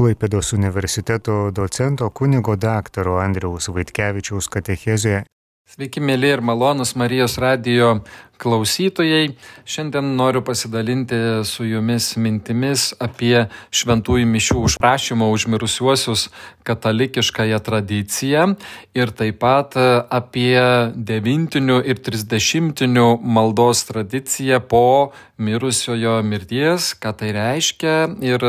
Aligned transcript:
Klaipėdos 0.00 0.54
universiteto 0.56 1.50
docento 1.52 2.06
kunigo 2.16 2.54
daktaro 2.56 3.18
Andriaus 3.20 3.66
Vaitkevičiaus 3.68 4.46
katechezė. 4.48 5.18
Sveiki, 5.68 6.00
mėly 6.00 6.30
ir 6.32 6.40
malonus 6.40 6.94
Marijos 6.96 7.34
radijo 7.36 7.90
klausytojai. 8.40 9.34
Šiandien 9.68 10.14
noriu 10.16 10.42
pasidalinti 10.46 11.18
su 11.44 11.66
jumis 11.68 12.14
mintimis 12.16 12.90
apie 13.00 13.46
šventųjų 13.70 14.28
mišių 14.32 14.58
užprašymą 14.68 15.30
už 15.34 15.46
mirusiuosius 15.52 16.28
katalikiškąją 16.66 17.60
tradiciją 17.64 18.46
ir 18.96 19.12
taip 19.16 19.40
pat 19.40 19.76
apie 20.10 20.60
devintinių 20.94 21.80
ir 21.88 22.00
trisdešimtinių 22.04 23.08
maldos 23.22 23.84
tradiciją 23.88 24.60
po 24.60 24.86
mirusiojo 25.40 26.20
mirties, 26.22 26.92
ką 27.00 27.14
tai 27.16 27.32
reiškia 27.32 27.94
ir 28.24 28.44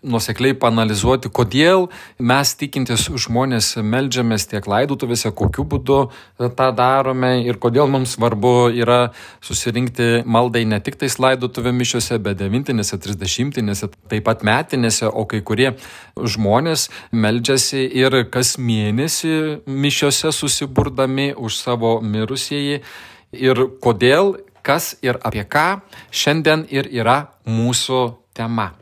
nusekliai 0.00 0.56
panalizuoti, 0.56 1.28
kodėl 1.28 1.88
mes 2.16 2.54
tikintis 2.56 3.04
žmonės 3.24 3.74
melžiamės 3.84 4.48
tiek 4.48 4.64
laidutuvėse, 4.64 5.32
kokiu 5.36 5.66
būdu 5.68 5.98
tą 6.40 6.70
darome 6.76 7.34
ir 7.44 7.60
kodėl 7.60 7.90
mums 7.92 8.16
svarbu 8.16 8.70
yra 8.72 9.10
susirinkti 9.44 10.22
maldai 10.24 10.64
ne 10.68 10.80
tik 10.84 10.98
tais 11.00 11.16
laidotuvė 11.22 11.72
mišiuose, 11.76 12.18
bet 12.22 12.40
devintinėse, 12.40 12.98
trisdešimtinėse, 13.00 13.90
taip 14.10 14.26
pat 14.28 14.44
metinėse, 14.46 15.08
o 15.08 15.26
kai 15.30 15.42
kurie 15.46 15.72
žmonės 16.16 16.88
meldžiasi 17.12 17.86
ir 18.02 18.22
kas 18.32 18.56
mėnesį 18.58 19.36
mišiuose 19.66 20.34
susiburdami 20.34 21.30
už 21.36 21.56
savo 21.62 21.98
mirusieji. 22.00 22.82
Ir 23.30 23.66
kodėl, 23.78 24.34
kas 24.66 24.96
ir 25.06 25.20
apie 25.22 25.46
ką 25.46 25.80
šiandien 26.10 26.66
ir 26.68 26.90
yra 26.90 27.30
mūsų 27.46 28.02
tema. 28.34 28.72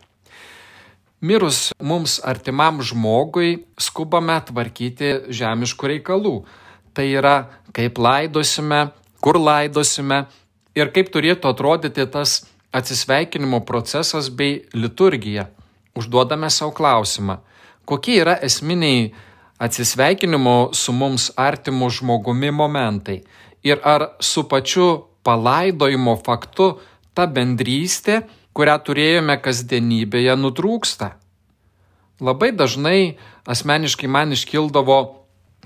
Mirus 1.20 1.72
mums 1.82 2.20
artimam 2.22 2.78
žmogui 2.78 3.64
skubame 3.74 4.36
tvarkyti 4.46 5.32
žemiškų 5.34 5.90
reikalų. 5.94 6.34
Tai 6.94 7.06
yra, 7.10 7.34
kaip 7.74 7.98
laidosime, 7.98 8.92
kur 9.20 9.38
laidosime, 9.40 10.26
ir 10.78 10.92
kaip 10.94 11.10
turėtų 11.14 11.50
atrodyti 11.50 12.06
tas 12.10 12.42
atsisveikinimo 12.74 13.62
procesas 13.66 14.28
bei 14.30 14.62
liturgija. 14.74 15.48
Užduodame 15.98 16.50
savo 16.52 16.70
klausimą, 16.76 17.40
kokie 17.88 18.20
yra 18.22 18.36
esminiai 18.46 19.08
atsisveikinimo 19.58 20.70
su 20.72 20.94
mums 20.94 21.32
artimu 21.36 21.88
žmogumi 21.90 22.52
momentai 22.54 23.22
ir 23.66 23.80
ar 23.82 24.12
su 24.20 24.44
pačiu 24.48 25.08
palaidojimo 25.26 26.14
faktu 26.24 26.76
ta 27.14 27.26
bendrystė, 27.26 28.22
kurią 28.54 28.76
turėjome 28.86 29.38
kasdienybėje, 29.42 30.34
nutrūksta. 30.38 31.16
Labai 32.22 32.52
dažnai 32.54 33.18
asmeniškai 33.46 34.10
man 34.10 34.34
iškildavo 34.34 34.98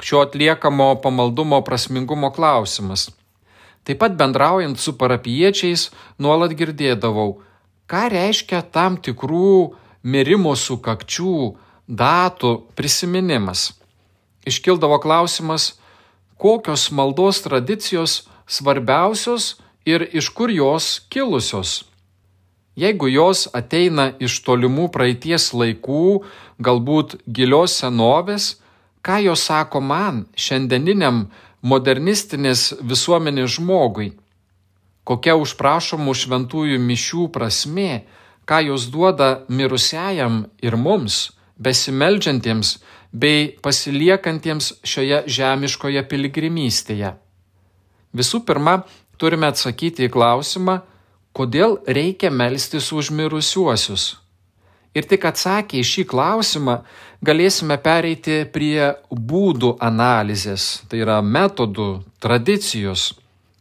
šio 0.00 0.24
atliekamo 0.24 0.94
pamaldumo 1.04 1.60
prasmingumo 1.64 2.32
klausimas. 2.32 3.10
Taip 3.82 3.98
pat 3.98 4.14
bendraujant 4.18 4.78
su 4.78 4.94
parapiečiais 4.98 5.88
nuolat 6.22 6.54
girdėdavau, 6.54 7.40
ką 7.90 8.02
reiškia 8.14 8.62
tam 8.70 8.96
tikrų 8.96 9.74
mirimo 10.02 10.54
sukakčių, 10.54 11.36
datų 11.88 12.52
prisiminimas. 12.78 13.72
Iškildavo 14.46 14.98
klausimas, 15.02 15.74
kokios 16.38 16.90
maldos 16.90 17.42
tradicijos 17.42 18.22
svarbiausios 18.46 19.56
ir 19.86 20.06
iš 20.12 20.30
kur 20.30 20.50
jos 20.50 21.00
kilusios. 21.10 21.82
Jeigu 22.74 23.10
jos 23.12 23.48
ateina 23.52 24.12
iš 24.18 24.38
tolimų 24.46 24.88
praeities 24.94 25.50
laikų, 25.52 26.22
galbūt 26.62 27.18
gilios 27.28 27.76
senovės, 27.82 28.56
ką 29.04 29.18
jos 29.26 29.44
sako 29.50 29.82
man, 29.84 30.24
šiandieniniam 30.34 31.26
modernistinės 31.62 32.72
visuomenės 32.82 33.56
žmogui. 33.58 34.12
Kokia 35.06 35.34
užprašomų 35.38 36.14
šventųjų 36.14 36.78
mišių 36.82 37.28
prasme, 37.34 38.04
ką 38.46 38.60
jos 38.68 38.88
duoda 38.90 39.44
mirusiajam 39.48 40.44
ir 40.62 40.76
mums, 40.76 41.32
besimeldžiantiems 41.58 42.76
bei 43.12 43.50
pasiliekantiems 43.62 44.72
šioje 44.86 45.22
žemiškoje 45.26 46.02
piligrimystėje. 46.08 47.12
Visų 48.12 48.42
pirma, 48.46 48.82
turime 49.18 49.50
atsakyti 49.52 50.08
į 50.08 50.12
klausimą, 50.12 50.80
kodėl 51.36 51.78
reikia 51.86 52.30
melstis 52.30 52.90
už 52.92 53.12
mirusiuosius. 53.14 54.21
Ir 54.92 55.06
tik 55.08 55.24
atsakę 55.24 55.78
į 55.80 55.86
šį 55.88 56.02
klausimą 56.10 56.74
galėsime 57.24 57.78
pereiti 57.80 58.42
prie 58.52 58.90
būdų 59.08 59.78
analizės, 59.80 60.82
tai 60.88 61.00
yra 61.00 61.22
metodų, 61.24 62.02
tradicijos, 62.20 63.14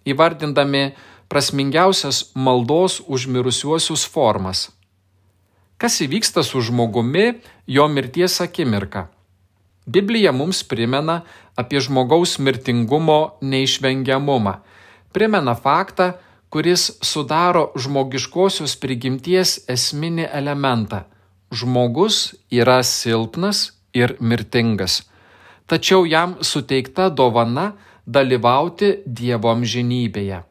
įvardindami 0.03 0.90
prasmingiausias 1.31 2.34
maldos 2.36 3.00
užmirusiuosius 3.08 4.03
formas. 4.12 4.68
Kas 5.80 6.02
įvyksta 6.03 6.44
su 6.44 6.59
žmogumi 6.62 7.40
jo 7.66 7.88
mirties 7.88 8.36
akimirka? 8.44 9.08
Biblija 9.88 10.34
mums 10.36 10.66
primena 10.68 11.22
apie 11.56 11.80
žmogaus 11.80 12.36
mirtingumo 12.44 13.38
neišvengiamumą, 13.41 14.58
primena 15.16 15.56
faktą, 15.56 16.12
kuris 16.52 16.90
sudaro 17.00 17.70
žmogiškosios 17.80 18.75
prigimties 18.84 19.62
esminį 19.72 20.28
elementą 20.28 21.06
žmogus 21.52 22.34
yra 22.52 22.80
silpnas 22.84 23.72
ir 23.94 24.16
mirtingas, 24.20 25.04
tačiau 25.68 26.06
jam 26.08 26.38
suteikta 26.42 27.10
dovana 27.10 27.74
dalyvauti 28.08 29.02
Dievo 29.06 29.52
amžinybėje. 29.52 30.42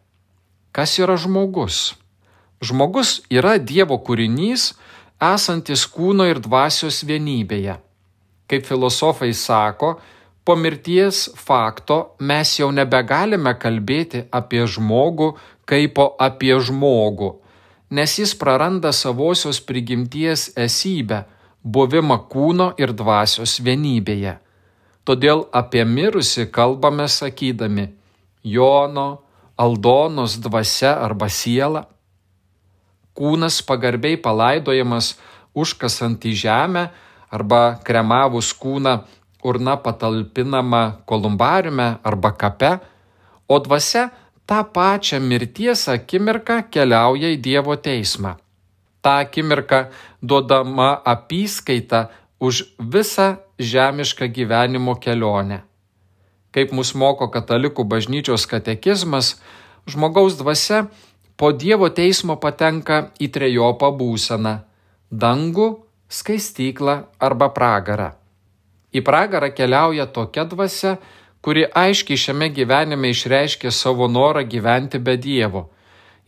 Kas 0.70 0.98
yra 1.02 1.16
žmogus? 1.18 1.96
Žmogus 2.62 3.20
yra 3.32 3.56
Dievo 3.58 3.98
kūrinys, 4.04 4.74
esantis 5.20 5.86
kūno 5.88 6.28
ir 6.30 6.40
dvasios 6.44 7.02
vienybėje. 7.08 7.80
Kaip 8.50 8.66
filosofai 8.66 9.32
sako, 9.34 9.96
po 10.44 10.56
mirties 10.56 11.28
fakto 11.36 12.16
mes 12.20 12.52
jau 12.58 12.70
nebegalime 12.74 13.52
kalbėti 13.60 14.24
apie 14.34 14.64
žmogų 14.66 15.34
kaip 15.70 16.00
apie 16.18 16.56
žmogų, 16.58 17.30
nes 17.90 18.18
jis 18.18 18.34
praranda 18.38 18.92
savosios 18.92 19.60
prigimties 19.60 20.50
esybę, 20.56 21.24
buvimą 21.62 22.16
kūno 22.30 22.70
ir 22.80 22.94
dvasios 22.96 23.58
vienybėje. 23.60 24.38
Todėl 25.04 25.46
apie 25.52 25.84
mirusi 25.84 26.46
kalbame 26.52 27.08
sakydami 27.08 27.90
Jono, 28.44 29.22
Aldonos 29.60 30.38
dvasia 30.40 30.94
arba 31.04 31.28
siela. 31.28 31.84
Kūnas 33.12 33.58
pagarbiai 33.66 34.16
palaidojamas 34.16 35.18
užkasant 35.52 36.24
į 36.24 36.32
žemę 36.46 36.86
arba 37.28 37.76
kremavus 37.84 38.54
kūną 38.56 38.94
urna 39.44 39.76
patalpinama 39.76 41.02
kolumbariume 41.04 41.98
arba 42.04 42.32
kape, 42.32 42.78
o 43.48 43.58
dvasia 43.58 44.08
tą 44.50 44.64
pačią 44.74 45.20
mirties 45.22 45.86
akimirką 45.92 46.56
keliauja 46.74 47.28
į 47.30 47.38
Dievo 47.38 47.76
teismą. 47.78 48.34
Ta 49.02 49.20
akimirka 49.24 49.84
duodama 50.22 50.90
apyskaita 51.12 52.08
už 52.42 52.64
visą 52.94 53.28
žemišką 53.62 54.26
gyvenimo 54.34 54.96
kelionę. 54.98 55.60
Kaip 56.50 56.74
mus 56.74 56.90
moko 56.98 57.30
katalikų 57.30 57.86
bažnyčios 57.86 58.48
katekizmas, 58.50 59.36
žmogaus 59.86 60.34
dvasia 60.40 60.88
po 61.38 61.52
Dievo 61.54 61.86
teismo 61.94 62.34
patenka 62.42 63.12
į 63.22 63.30
trejopą 63.30 63.94
būseną- 63.94 64.56
dangų, 65.22 65.68
skaistyklą 66.10 66.96
arba 67.22 67.48
pragarą. 67.54 68.10
Į 68.90 69.00
pragarą 69.06 69.54
keliauja 69.54 70.10
tokia 70.10 70.44
dvasia, 70.44 70.98
kuri 71.40 71.64
aiškiai 71.82 72.20
šiame 72.20 72.50
gyvenime 72.52 73.10
išreiškė 73.14 73.72
savo 73.72 74.08
norą 74.08 74.44
gyventi 74.44 74.98
be 74.98 75.16
Dievo. 75.16 75.68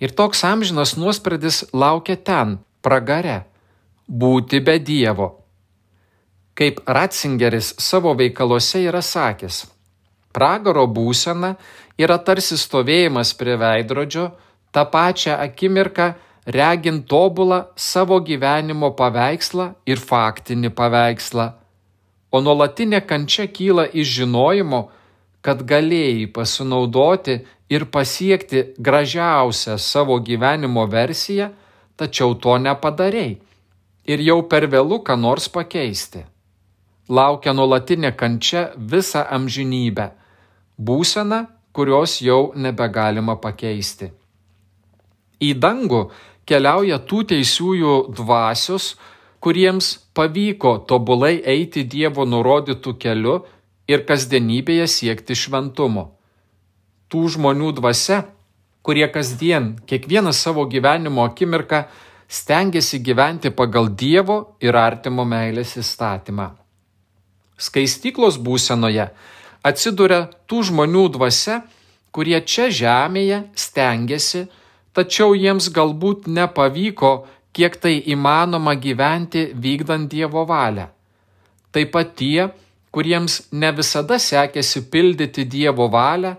Ir 0.01 0.15
toks 0.19 0.45
amžinas 0.45 0.97
nuosprendis 0.97 1.65
laukia 1.73 2.17
ten, 2.17 2.59
pragare- 2.83 3.45
būti 4.23 4.65
be 4.65 4.79
Dievo. 4.79 5.29
Kaip 6.55 6.81
Ratzingeris 6.87 7.75
savo 7.79 8.15
veikaluose 8.15 8.85
yra 8.89 9.03
sakęs, 9.03 9.67
pragaro 10.33 10.87
būsena 10.87 11.57
yra 11.99 12.19
tarsi 12.19 12.57
stovėjimas 12.57 13.33
prie 13.39 13.57
veidrodžio, 13.57 14.33
tą 14.73 14.85
pačią 14.91 15.37
akimirką 15.47 16.15
regint 16.47 17.07
tobulą 17.07 17.65
savo 17.77 18.19
gyvenimo 18.21 18.91
paveikslą 18.97 19.75
ir 19.87 19.99
faktinį 19.99 20.71
paveikslą. 20.75 21.53
O 22.33 22.41
nuolatinė 22.41 23.03
kančia 23.07 23.47
kyla 23.47 23.87
iš 23.93 24.09
žinojimo, 24.19 24.89
kad 25.43 25.63
galėjai 25.67 26.29
pasinaudoti 26.35 27.41
ir 27.73 27.87
pasiekti 27.91 28.75
gražiausią 28.79 29.79
savo 29.79 30.19
gyvenimo 30.23 30.87
versiją, 30.87 31.51
tačiau 31.97 32.35
to 32.35 32.59
nepadarėjai. 32.59 33.39
ir 34.05 34.23
jau 34.27 34.43
per 34.51 34.67
vėlų 34.67 35.03
ką 35.07 35.17
nors 35.19 35.49
pakeisti. 35.53 36.25
Laukia 37.09 37.53
nuolatinė 37.55 38.13
kančia 38.17 38.71
visą 38.77 39.25
amžinybę, 39.37 40.11
būsena, 40.79 41.47
kurios 41.73 42.21
jau 42.23 42.53
nebegalima 42.55 43.37
pakeisti. 43.41 44.11
Į 45.43 45.55
dangų 45.59 46.03
keliauja 46.47 47.01
tų 47.09 47.25
teisiųjų 47.33 47.95
dvasios, 48.19 48.95
kuriems 49.43 49.97
pavyko 50.15 50.77
tobulai 50.87 51.41
eiti 51.43 51.83
Dievo 51.83 52.25
nurodytų 52.25 52.95
keliu 53.03 53.41
ir 53.93 54.07
kasdienybėje 54.09 54.89
siekti 54.89 55.37
šventumo. 55.39 56.09
Tų 57.13 57.27
žmonių 57.37 57.75
dvasia, 57.77 58.23
kurie 58.83 59.07
kasdien, 59.13 59.77
kiekvieną 59.87 60.33
savo 60.33 60.65
gyvenimo 60.67 61.25
akimirką 61.29 61.85
stengiasi 62.33 63.03
gyventi 63.05 63.53
pagal 63.53 63.91
Dievo 63.93 64.57
ir 64.61 64.77
artimo 64.77 65.25
meilės 65.29 65.77
įstatymą. 65.77 66.49
Skaistyklos 67.61 68.41
būsenoje 68.41 69.11
atsiduria 69.63 70.25
tų 70.49 70.63
žmonių 70.71 71.05
dvasia, 71.17 71.61
kurie 72.13 72.41
čia 72.41 72.71
žemėje 72.73 73.45
stengiasi, 73.55 74.47
tačiau 74.97 75.37
jiems 75.37 75.69
galbūt 75.73 76.27
nepavyko, 76.27 77.13
kiek 77.53 77.77
tai 77.77 77.99
įmanoma 78.15 78.75
gyventi 78.81 79.51
vykdant 79.53 80.09
Dievo 80.11 80.47
valią. 80.49 80.89
Taip 81.73 81.93
pat 81.93 82.17
tie, 82.17 82.49
kuriems 82.93 83.41
ne 83.53 83.71
visada 83.73 84.19
sekėsi 84.21 84.85
pildyti 84.93 85.45
Dievo 85.49 85.89
valią, 85.93 86.37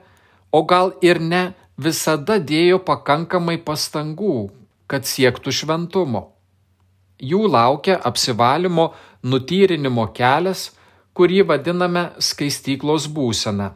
o 0.53 0.61
gal 0.69 0.94
ir 1.01 1.19
ne 1.19 1.44
visada 1.77 2.38
dėjo 2.38 2.79
pakankamai 2.85 3.57
pastangų, 3.65 4.51
kad 4.88 5.09
siektų 5.09 5.53
šventumo. 5.59 6.27
Jų 7.23 7.47
laukia 7.50 7.97
apsivalymo 8.09 8.91
nutyrinimo 9.23 10.05
kelias, 10.13 10.71
kurį 11.17 11.44
vadiname 11.50 12.09
skaistyklos 12.21 13.07
būsena. 13.09 13.73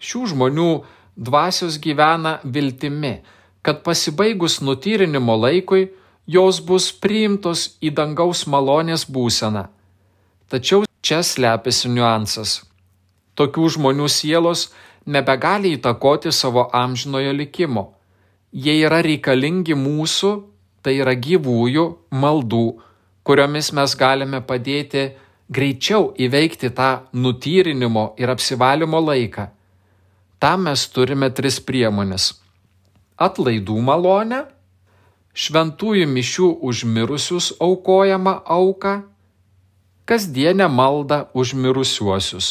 Šių 0.00 0.26
žmonių 0.32 0.70
dvasios 1.16 1.76
gyvena 1.82 2.38
viltimi, 2.44 3.20
kad 3.60 3.82
pasibaigus 3.84 4.60
nutyrinimo 4.64 5.36
laikui 5.36 5.90
jos 6.26 6.60
bus 6.64 6.92
priimtos 6.92 7.74
į 7.84 7.92
dangaus 7.96 8.46
malonės 8.48 9.04
būseną. 9.10 9.66
Tačiau 10.48 10.86
Čia 11.00 11.22
slepiasi 11.24 11.88
niuansas. 11.88 12.60
Tokių 13.38 13.70
žmonių 13.76 14.08
sielos 14.12 14.68
nebegali 15.06 15.72
įtakoti 15.78 16.32
savo 16.32 16.66
amžinojo 16.76 17.32
likimo. 17.32 17.84
Jie 18.52 18.74
yra 18.84 19.00
reikalingi 19.06 19.76
mūsų, 19.78 20.30
tai 20.82 20.98
yra 21.00 21.14
gyvųjų 21.14 21.84
maldų, 22.12 22.66
kuriomis 23.24 23.70
mes 23.76 23.94
galime 23.96 24.42
padėti 24.44 25.10
greičiau 25.48 26.10
įveikti 26.18 26.70
tą 26.76 26.90
nutyrinimo 27.12 28.14
ir 28.20 28.32
apsivalymo 28.34 29.00
laiką. 29.00 29.48
Tam 30.40 30.66
mes 30.68 30.86
turime 30.88 31.30
tris 31.30 31.60
priemonės- 31.60 32.34
atlaidų 33.26 33.76
malonę, 33.88 34.44
šventųjų 35.34 36.06
mišių 36.16 36.48
užmirusius 36.68 37.52
aukojamą 37.60 38.42
auką 38.44 38.94
kasdienę 40.10 40.66
maldą 40.68 41.18
už 41.38 41.54
mirusiuosius. 41.54 42.46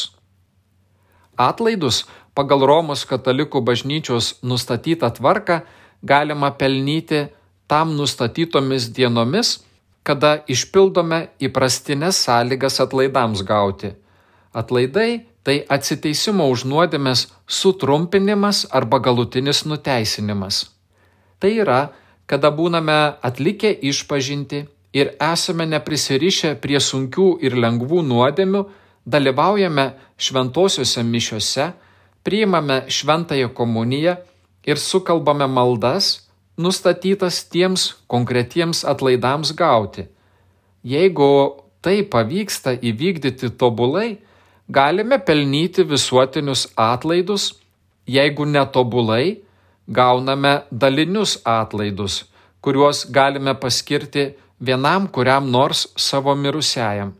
Atlaidus 1.36 2.06
pagal 2.32 2.64
Romos 2.70 3.02
katalikų 3.10 3.60
bažnyčios 3.60 4.38
nustatytą 4.40 5.10
tvarką 5.18 5.60
galima 6.00 6.50
pelnyti 6.56 7.26
tam 7.68 7.92
nustatytomis 7.98 8.88
dienomis, 8.96 9.58
kada 10.02 10.30
išpildome 10.48 11.20
įprastinės 11.46 12.22
sąlygas 12.24 12.80
atlaidams 12.80 13.44
gauti. 13.44 13.92
Atlaidai 14.56 15.26
tai 15.44 15.60
atsiteisimo 15.76 16.48
už 16.48 16.64
nuodėmės 16.64 17.28
sutrumpinimas 17.44 18.64
arba 18.72 19.04
galutinis 19.04 19.66
nuteisinimas. 19.68 20.64
Tai 21.40 21.52
yra, 21.60 21.80
kada 22.24 22.48
būname 22.48 22.98
atlikę 23.20 23.70
išpažinti 23.92 24.64
ir 24.92 25.12
esame 25.22 25.66
neprisirišę 25.70 26.56
prie 26.62 26.80
sunkių 26.82 27.36
ir 27.44 27.56
lengvų 27.58 28.02
nuodėmių, 28.06 28.64
dalyvaujame 29.06 29.86
šventosiuose 30.20 31.04
mišiuose, 31.06 31.70
priimame 32.26 32.82
šventąją 32.88 33.50
komuniją 33.54 34.16
ir 34.66 34.76
sukalbame 34.76 35.46
maldas, 35.48 36.28
nustatytas 36.58 37.44
tiems 37.48 37.94
konkretiems 38.06 38.84
atlaidams 38.84 39.54
gauti. 39.56 40.06
Jeigu 40.84 41.30
tai 41.80 42.02
pavyksta 42.04 42.74
įvykdyti 42.76 43.52
tobulai, 43.56 44.18
galime 44.68 45.18
pelnyti 45.18 45.84
visuotinius 45.88 46.66
atlaidus, 46.76 47.54
jeigu 48.06 48.44
netobulai, 48.44 49.40
gauname 49.88 50.60
dalinius 50.70 51.38
atlaidus, 51.44 52.24
kuriuos 52.60 53.06
galime 53.10 53.54
paskirti 53.54 54.34
vienam 54.60 55.08
kuriam 55.08 55.50
nors 55.50 55.86
savo 55.96 56.34
mirusiajam. 56.34 57.14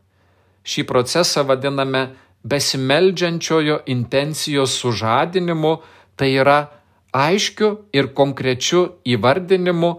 Šį 0.65 0.85
procesą 0.87 1.45
vadiname 1.49 2.11
besimeldžiančiojo 2.45 3.81
intencijos 3.87 4.77
sužadinimu, 4.81 5.81
tai 6.17 6.35
yra 6.37 6.59
aiškiu 7.13 7.71
ir 7.93 8.13
konkrečiu 8.15 8.87
įvardinimu, 9.05 9.91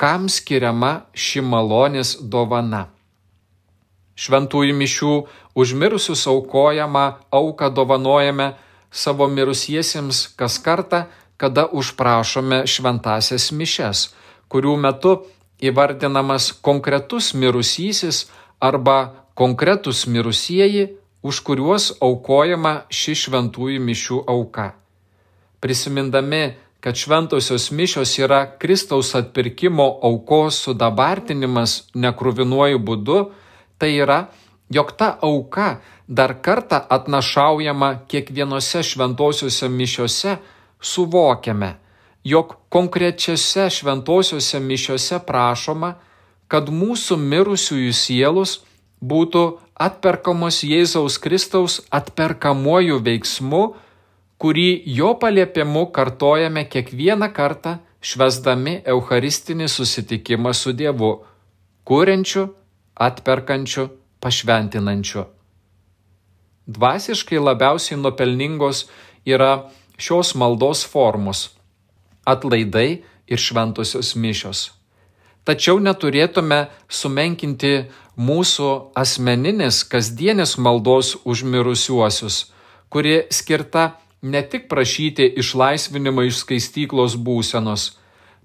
kam 0.00 0.28
skiriama 0.28 0.92
ši 1.12 1.42
malonės 1.44 2.16
dovana. 2.32 2.88
Šventųjų 4.20 4.76
mišių 4.76 5.14
užmirusius 5.56 6.26
aukojamą 6.28 7.04
auką 7.32 7.70
dovanojame 7.72 8.52
savo 8.92 9.28
mirusiesiems 9.28 10.26
kas 10.36 10.58
kartą, 10.60 11.06
kada 11.40 11.64
užprašome 11.72 12.66
šventasias 12.68 13.48
mišes, 13.56 14.10
kurių 14.52 14.76
metu 14.76 15.14
įvardinamas 15.60 16.52
konkretus 16.62 17.34
mirusysis 17.34 18.26
arba 18.60 19.26
konkretus 19.34 20.06
mirusieji, 20.06 20.96
už 21.22 21.40
kuriuos 21.44 21.92
aukojama 22.00 22.86
ši 22.88 23.14
šventųjų 23.24 23.80
mišių 23.84 24.22
auka. 24.28 24.72
Prisimindami, 25.60 26.56
kad 26.80 26.96
šventosios 26.96 27.70
mišios 27.70 28.16
yra 28.18 28.46
Kristaus 28.58 29.12
atpirkimo 29.14 29.86
aukos 30.02 30.62
sudabartinimas 30.64 31.90
nekruvinuoju 31.94 32.80
būdu, 32.80 33.18
tai 33.76 33.92
yra, 34.00 34.30
jog 34.72 34.96
ta 34.96 35.18
auka 35.20 35.80
dar 36.08 36.34
kartą 36.40 36.80
atnašaujama 36.88 38.06
kiekvienose 38.08 38.82
šventosiuose 38.82 39.68
mišiose, 39.68 40.36
suvokiame, 40.80 41.74
jog 42.24 42.56
konkrečiose 42.68 43.70
šventosiuose 43.70 44.60
mišiuose 44.60 45.20
prašoma, 45.26 45.94
kad 46.50 46.68
mūsų 46.68 47.16
mirusiųjų 47.16 47.92
sielos 47.94 48.58
būtų 49.00 49.44
atperkamos 49.80 50.60
Jėzaus 50.66 51.16
Kristaus 51.22 51.80
atperkamuoju 51.90 52.98
veiksmu, 53.06 53.62
kurį 54.40 54.68
jo 54.98 55.14
paliepimu 55.20 55.86
kartojame 55.94 56.66
kiekvieną 56.68 57.30
kartą 57.32 57.78
švesdami 58.00 58.80
Eucharistinį 58.88 59.68
susitikimą 59.68 60.52
su 60.56 60.72
Dievu, 60.72 61.12
kuriančiu, 61.84 62.48
atperkančiu, 62.96 63.88
pašventinančiu. 64.20 65.24
Dvasiškai 66.70 67.40
labiausiai 67.40 67.98
nuopelningos 68.00 68.84
yra 69.26 69.70
šios 70.00 70.34
maldos 70.36 70.84
formos 70.86 71.48
atlaidai 72.24 73.02
ir 73.30 73.38
šventosios 73.38 74.14
mišios. 74.16 74.70
Tačiau 75.44 75.80
neturėtume 75.80 76.66
sumenkinti 76.88 77.72
mūsų 78.20 78.70
asmeninės 79.00 79.82
kasdienės 79.88 80.58
maldos 80.60 81.14
už 81.24 81.44
mirusiuosius, 81.48 82.50
kuri 82.92 83.22
skirta 83.32 83.96
ne 84.22 84.42
tik 84.42 84.68
prašyti 84.68 85.30
išlaisvinimą 85.40 86.26
iš 86.28 86.42
skaistyklos 86.44 87.16
būsenos, 87.16 87.94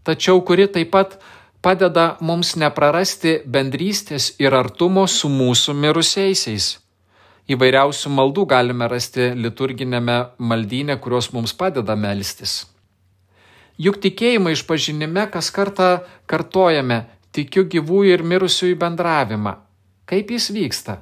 tačiau 0.08 0.40
kuri 0.48 0.70
taip 0.72 0.94
pat 0.96 1.18
padeda 1.66 2.16
mums 2.22 2.56
neprarasti 2.62 3.42
bendrystės 3.46 4.32
ir 4.40 4.56
artumo 4.56 5.08
su 5.10 5.30
mūsų 5.30 5.76
mirusiaisiais. 5.82 6.78
Įvairiausių 7.52 8.10
maldų 8.10 8.46
galime 8.50 8.88
rasti 8.90 9.34
liturginėme 9.38 10.16
maldyne, 10.40 10.96
kurios 10.98 11.30
mums 11.34 11.54
padeda 11.54 11.94
melstis. 11.98 12.64
Juk 13.78 14.00
tikėjimo 14.04 14.54
išpažinime 14.56 15.26
kas 15.32 15.52
kartą 15.52 16.06
kartojame 16.32 17.04
tikiu 17.36 17.66
gyvųjų 17.68 18.16
ir 18.16 18.24
mirusiųjų 18.24 18.78
bendravimą. 18.80 19.58
Kaip 20.08 20.32
jis 20.32 20.52
vyksta? 20.56 21.02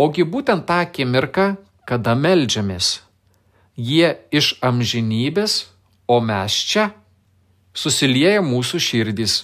Ogi 0.00 0.24
būtent 0.24 0.64
tą 0.66 0.80
akimirką, 0.86 1.46
kada 1.84 2.14
melžiamės. 2.16 3.02
Jie 3.76 4.14
iš 4.30 4.54
amžinybės, 4.64 5.66
o 6.08 6.20
mes 6.20 6.54
čia. 6.70 6.92
Susilieja 7.74 8.40
mūsų 8.42 8.80
širdys. 8.80 9.34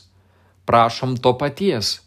Prašom 0.64 1.16
to 1.18 1.34
paties. 1.34 1.98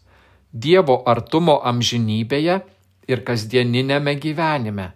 Dievo 0.52 1.02
artumo 1.06 1.60
amžinybėje 1.68 2.62
ir 3.08 3.24
kasdieninėme 3.28 4.16
gyvenime. 4.20 4.92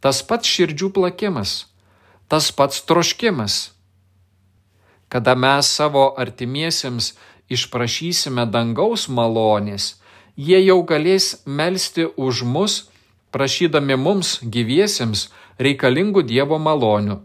Tas 0.00 0.22
pats 0.24 0.48
širdžių 0.48 0.90
plakimas, 0.96 1.66
tas 2.28 2.50
pats 2.52 2.82
troškimas. 2.88 3.73
Kada 5.08 5.34
mes 5.34 5.68
savo 5.68 6.14
artimiesiems 6.18 7.12
išprašysime 7.50 8.46
dangaus 8.50 9.06
malonės, 9.08 9.94
jie 10.36 10.58
jau 10.64 10.80
galės 10.82 11.44
melstį 11.46 12.08
už 12.16 12.42
mus, 12.42 12.74
prašydami 13.30 13.96
mums 13.98 14.38
gyviesiems 14.42 15.28
reikalingų 15.58 16.24
Dievo 16.26 16.58
malonių. 16.58 17.20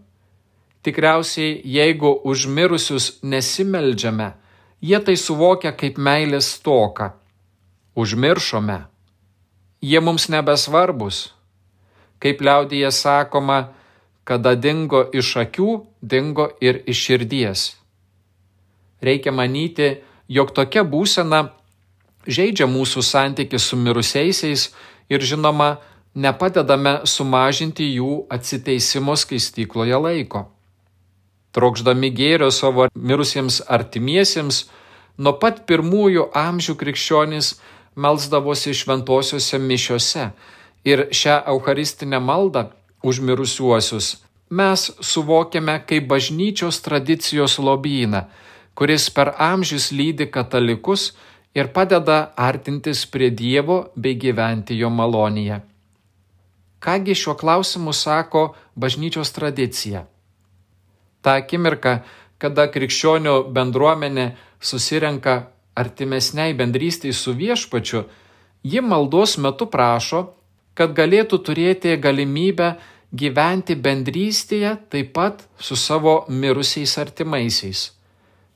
Tikriausiai, 0.83 1.59
jeigu 1.65 2.13
užmirusius 2.24 3.19
nesimeldžiame, 3.24 4.29
jie 4.81 5.00
tai 5.03 5.17
suvokia 5.19 5.74
kaip 5.75 5.98
meilės 6.00 6.53
stoką. 6.55 7.12
Užmiršome. 8.00 8.86
Jie 9.83 10.00
mums 10.00 10.29
nebesvarbus. 10.31 11.33
Kaip 12.19 12.41
liaudyje 12.43 12.91
sakoma, 12.95 13.74
kada 14.23 14.55
dingo 14.55 15.03
iš 15.13 15.35
akių, 15.43 15.69
dingo 16.01 16.49
ir 16.61 16.83
iš 16.88 17.05
širdies. 17.05 17.65
Reikia 19.01 19.31
manyti, 19.31 19.97
jog 20.27 20.51
tokia 20.53 20.83
būsena 20.83 21.49
žaidžia 22.27 22.67
mūsų 22.69 23.03
santykių 23.05 23.59
su 23.59 23.79
mirusiaisiais 23.79 24.69
ir 25.09 25.23
žinoma, 25.23 25.77
nepadedame 26.13 26.99
sumažinti 27.05 27.88
jų 27.95 28.25
atsiteisimo 28.33 29.15
skaistykloje 29.15 29.99
laiko. 30.03 30.47
Trokšdami 31.55 32.11
gėrio 32.13 32.51
savo 32.53 32.88
mirusiems 32.93 33.61
artimiesiems, 33.65 34.67
nuo 35.17 35.33
pat 35.41 35.63
pirmųjų 35.69 36.29
amžių 36.38 36.75
krikščionys 36.77 37.55
melsdavosi 37.95 38.75
šventosiuose 38.77 39.59
mišiuose 39.59 40.29
ir 40.85 41.07
šią 41.11 41.39
eucharistinę 41.53 42.19
maldą 42.23 42.69
už 43.03 43.19
mirusiuosius 43.19 44.17
mes 44.49 44.91
suvokiame 44.99 45.79
kaip 45.85 46.07
bažnyčios 46.07 46.81
tradicijos 46.81 47.59
lobyną, 47.59 48.25
kuris 48.73 49.09
per 49.09 49.33
amžius 49.37 49.91
lydi 49.91 50.25
katalikus 50.25 51.13
ir 51.53 51.69
padeda 51.73 52.33
artintis 52.35 53.05
prie 53.05 53.29
Dievo 53.29 53.91
bei 53.95 54.15
gyventi 54.15 54.77
jo 54.77 54.89
malonyje. 54.89 55.61
Kągi 56.79 57.15
šiuo 57.15 57.35
klausimu 57.35 57.93
sako 57.93 58.55
bažnyčios 58.75 59.31
tradicija? 59.31 60.05
Ta 61.21 61.35
akimirka, 61.43 62.03
kada 62.39 62.69
krikščionių 62.71 63.51
bendruomenė 63.51 64.31
susirenka 64.59 65.51
artimesniai 65.75 66.55
bendrystėj 66.55 67.13
su 67.13 67.35
viešpačiu, 67.35 68.05
ji 68.63 68.81
maldos 68.81 69.37
metu 69.37 69.67
prašo, 69.67 70.38
kad 70.79 70.95
galėtų 70.95 71.41
turėti 71.43 71.98
galimybę 72.00 72.74
gyventi 73.12 73.75
bendrystėje 73.75 74.77
taip 74.93 75.13
pat 75.17 75.41
su 75.59 75.75
savo 75.75 76.21
mirusiais 76.29 76.93
artimaisiais. 77.01 77.89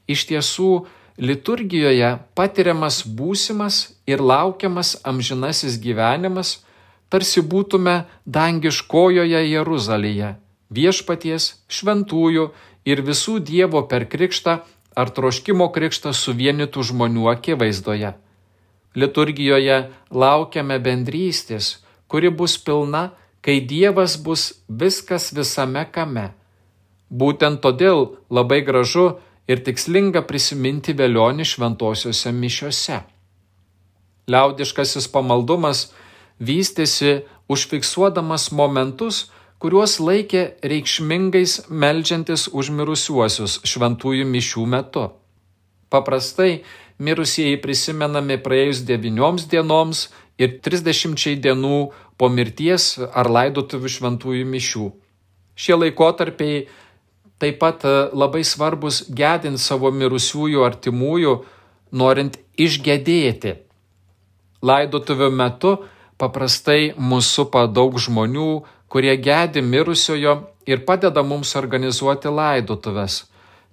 Iš 0.08 0.28
tiesų, 0.30 0.70
liturgijoje 1.18 2.14
patiriamas 2.38 3.02
būsimas 3.04 3.82
ir 4.08 4.24
laukiamas 4.24 4.96
amžinasis 5.04 5.76
gyvenimas, 5.84 6.62
tarsi 7.10 7.44
būtume 7.44 8.04
dangiškojoje 8.26 9.44
Jeruzalėje, 9.50 10.36
viešpaties, 10.72 11.50
šventųjų 11.68 12.50
ir 12.86 13.04
visų 13.04 13.40
Dievo 13.44 13.84
per 13.92 14.08
krikštą 14.08 14.62
ar 14.96 15.10
troškimo 15.10 15.70
krikštą 15.76 16.14
suvienytų 16.14 16.88
žmonių 16.90 17.30
akivaizdoje. 17.36 18.16
Liturgijoje 18.94 19.78
laukiame 20.12 20.78
bendrystės, 20.80 21.83
kuri 22.14 22.30
bus 22.30 22.60
pilna, 22.62 23.10
kai 23.42 23.58
Dievas 23.66 24.20
bus 24.22 24.52
viskas 24.70 25.32
visame 25.34 25.82
kame. 25.90 26.28
Būtent 27.10 27.58
todėl 27.66 28.06
labai 28.30 28.60
gražu 28.62 29.16
ir 29.50 29.64
tikslinga 29.66 30.22
prisiminti 30.30 30.94
vėlionį 30.94 31.48
šventosiuose 31.56 32.30
mišiuose. 32.38 33.00
Liaudiškasis 34.30 35.10
pamaldumas 35.10 35.88
vystėsi 36.38 37.24
užfiksuodamas 37.50 38.52
momentus, 38.54 39.26
kuriuos 39.58 39.98
laikė 39.98 40.46
reikšmingais 40.62 41.64
melžiantis 41.70 42.46
užmirusiuosius 42.54 43.64
šventųjų 43.66 44.30
mišių 44.30 44.70
metu. 44.70 45.10
Paprastai 45.90 46.62
mirusieji 47.02 47.58
prisimenami 47.66 48.38
praėjus 48.38 48.86
devynioms 48.86 49.50
dienoms 49.50 50.12
ir 50.42 50.58
trisdešimčiai 50.66 51.38
dienų 51.42 51.80
po 52.24 52.30
mirties 52.32 52.94
ar 53.12 53.28
laidotuvių 53.28 53.90
šventųjų 53.92 54.44
mišių. 54.48 54.86
Šie 55.60 55.76
laikotarpiai 55.76 56.62
taip 57.36 57.58
pat 57.60 57.84
e, 57.84 57.92
labai 58.16 58.46
svarbus 58.48 59.02
gedint 59.12 59.60
savo 59.60 59.92
mirusiųjų 59.92 60.64
artimųjų, 60.64 61.34
norint 62.00 62.40
išgėdėti. 62.56 63.58
Laidotuvių 64.64 65.30
metu 65.36 65.74
paprastai 66.16 66.94
mūsų 66.96 67.30
supa 67.36 67.66
daug 67.68 68.00
žmonių, 68.00 68.64
kurie 68.88 69.18
gedi 69.20 69.60
mirusiojo 69.60 70.38
ir 70.64 70.86
padeda 70.88 71.28
mums 71.28 71.52
organizuoti 71.60 72.32
laidotuves. 72.32 73.26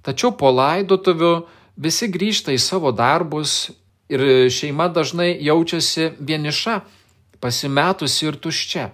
Tačiau 0.02 0.34
po 0.34 0.50
laidotuvių 0.50 1.34
visi 1.78 2.10
grįžta 2.10 2.50
į 2.50 2.58
savo 2.58 2.90
darbus 2.90 3.70
ir 4.10 4.50
šeima 4.50 4.90
dažnai 4.90 5.36
jaučiasi 5.38 6.16
vieniša, 6.18 6.80
pasimetusi 7.40 8.26
ir 8.28 8.36
tuščia. 8.36 8.90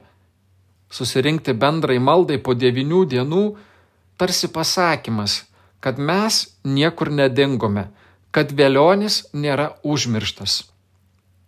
Susirinkti 0.91 1.53
bendrai 1.53 1.99
maldai 1.99 2.39
po 2.39 2.55
devinių 2.55 3.03
dienų 3.11 3.45
tarsi 4.17 4.49
pasakymas, 4.49 5.43
kad 5.81 5.99
mes 5.99 6.47
niekur 6.65 7.11
nedingome, 7.11 7.89
kad 8.31 8.55
vėlionis 8.55 9.27
nėra 9.35 9.75
užmirštas. 9.83 10.65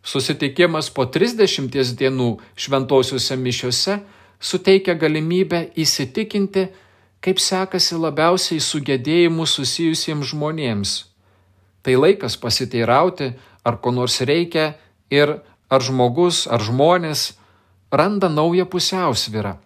Susitikimas 0.03 0.91
po 0.95 1.05
30 1.05 1.95
dienų 1.99 2.29
šventosiuose 2.57 3.37
mišiuose 3.37 3.99
suteikia 4.41 4.95
galimybę 4.95 5.69
įsitikinti, 5.77 6.69
kaip 7.21 7.43
sekasi 7.43 7.99
labiausiai 7.99 8.61
su 8.63 8.81
gedėjimu 8.81 9.47
susijusiems 9.47 10.31
žmonėms. 10.33 10.93
Tai 11.83 11.95
laikas 11.99 12.39
pasiteirauti, 12.39 13.33
ar 13.65 13.79
ko 13.83 13.91
nors 13.93 14.21
reikia 14.23 14.75
ir 15.11 15.41
ar 15.69 15.85
žmogus, 15.85 16.47
ar 16.49 16.63
žmonės 16.65 17.35
randa 17.93 18.29
naują 18.29 18.67
pusiausvyrą. 18.69 19.57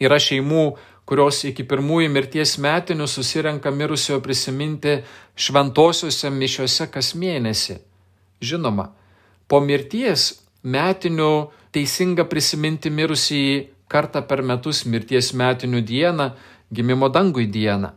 Yra 0.00 0.16
šeimų, 0.16 0.64
kurios 1.04 1.42
iki 1.44 1.64
pirmųjų 1.68 2.08
mirties 2.14 2.56
metinių 2.62 3.08
susirenka 3.10 3.72
mirusiojo 3.74 4.20
prisiminti 4.24 5.00
šventosiuose 5.36 6.30
mišiuose 6.30 6.86
kas 6.92 7.12
mėnesį. 7.18 7.80
Žinoma, 8.40 8.92
po 9.48 9.60
mirties 9.60 10.30
metinių 10.62 11.50
teisinga 11.74 12.24
prisiminti 12.30 12.92
mirusį 12.94 13.42
kartą 13.90 14.22
per 14.22 14.44
metus 14.46 14.84
mirties 14.86 15.32
metinių 15.34 15.82
dieną, 15.84 16.30
gimimo 16.70 17.10
dangui 17.10 17.48
dieną. 17.50 17.90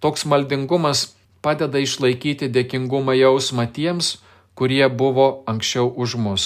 Toks 0.00 0.26
maldingumas 0.28 1.16
padeda 1.42 1.80
išlaikyti 1.80 2.50
dėkingumą 2.52 3.16
jausmą 3.16 3.64
tiems, 3.72 4.18
kurie 4.56 4.88
buvo 4.88 5.44
anksčiau 5.46 5.92
už 5.92 6.16
mus. 6.16 6.44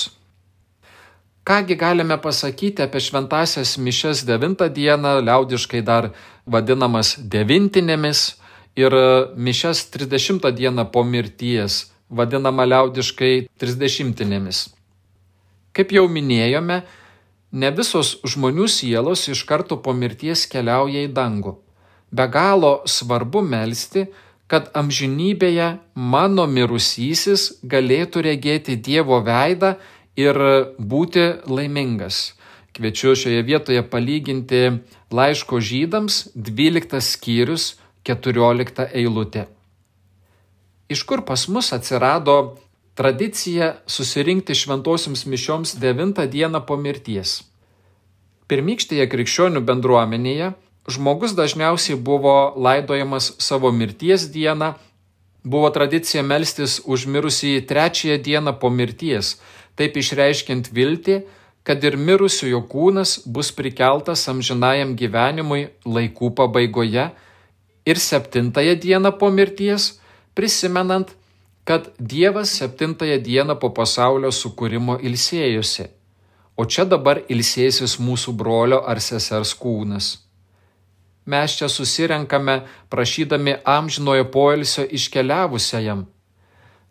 Kągi 1.46 1.74
galime 1.78 2.18
pasakyti 2.20 2.82
apie 2.84 3.00
šventasias 3.00 3.78
mišes 3.78 4.26
9 4.28 4.68
dieną, 4.68 5.22
liaudiškai 5.24 5.80
dar 5.86 6.10
vadinamas 6.46 7.16
devintinėmis, 7.16 8.40
ir 8.76 8.92
mišes 9.36 9.90
30 9.90 10.52
dieną 10.52 10.84
po 10.92 11.04
mirties, 11.04 11.90
vadinama 12.10 12.64
liaudiškai 12.64 13.48
trisdešimtinėmis. 13.58 14.68
Kaip 15.72 15.92
jau 15.94 16.06
minėjome, 16.10 16.82
ne 17.52 17.70
visos 17.74 18.16
žmonių 18.26 18.66
sielos 18.68 19.28
iš 19.28 19.44
karto 19.46 19.78
po 19.82 19.94
mirties 19.94 20.46
keliauja 20.50 21.06
į 21.06 21.12
dangų. 21.14 21.56
Be 22.10 22.26
galo 22.26 22.80
svarbu 22.86 23.42
melstį, 23.46 24.06
kad 24.50 24.66
amžinybėje 24.74 25.76
mano 25.94 26.48
mirusysis 26.50 27.62
galėtų 27.62 28.24
regėti 28.26 28.74
Dievo 28.74 29.20
veidą 29.22 29.76
ir 30.18 30.36
būti 30.78 31.26
laimingas. 31.46 32.32
Kviečiu 32.74 33.14
šioje 33.18 33.44
vietoje 33.46 33.82
palyginti 33.86 34.62
laiško 35.14 35.60
žydams 35.62 36.24
12 36.34 36.98
skyrius 37.02 37.76
14 38.06 38.90
eilutė. 38.90 39.46
Iš 40.90 41.04
kur 41.06 41.22
pas 41.26 41.46
mus 41.46 41.70
atsirado 41.76 42.56
tradicija 42.98 43.76
susirinkti 43.86 44.56
šventosioms 44.58 45.26
mišioms 45.30 45.76
9 45.78 46.26
dieną 46.26 46.64
po 46.66 46.74
mirties? 46.74 47.44
Pirmykštėje 48.50 49.06
krikščionių 49.12 49.62
bendruomenėje 49.62 50.50
žmogus 50.88 51.34
dažniausiai 51.36 51.98
buvo 51.98 52.54
laidojamas 52.56 53.34
savo 53.38 53.72
mirties 53.72 54.30
dieną 54.30 54.74
Buvo 55.44 55.70
tradicija 55.72 56.20
melstis 56.22 56.80
už 56.84 57.06
mirusį 57.08 57.62
trečiąją 57.64 58.18
dieną 58.20 58.52
po 58.60 58.68
mirties, 58.68 59.38
taip 59.76 59.96
išreiškiant 59.96 60.68
viltį, 60.76 61.22
kad 61.64 61.80
ir 61.84 61.96
mirusiojo 61.96 62.60
kūnas 62.68 63.22
bus 63.24 63.48
prikeltas 63.56 64.26
amžinajam 64.28 64.92
gyvenimui 65.00 65.70
laikų 65.86 66.34
pabaigoje 66.36 67.08
ir 67.88 67.96
septintąją 67.96 68.76
dieną 68.84 69.16
po 69.16 69.32
mirties, 69.32 69.96
prisimenant, 70.36 71.16
kad 71.64 71.88
Dievas 71.98 72.52
septintąją 72.60 73.20
dieną 73.24 73.56
po 73.56 73.70
pasaulio 73.72 74.28
sukūrimo 74.28 74.98
ilsėjusi, 75.00 75.88
o 76.56 76.68
čia 76.68 76.84
dabar 76.84 77.24
ilsėsis 77.32 77.96
mūsų 77.96 78.36
brolio 78.36 78.84
ar 78.84 79.00
sesers 79.00 79.56
kūnas. 79.56 80.18
Mes 81.26 81.56
čia 81.56 81.68
susirenkame 81.68 82.60
prašydami 82.88 83.54
amžinojo 83.64 84.30
poilsio 84.32 84.84
iškeliavusiajam. 84.84 86.06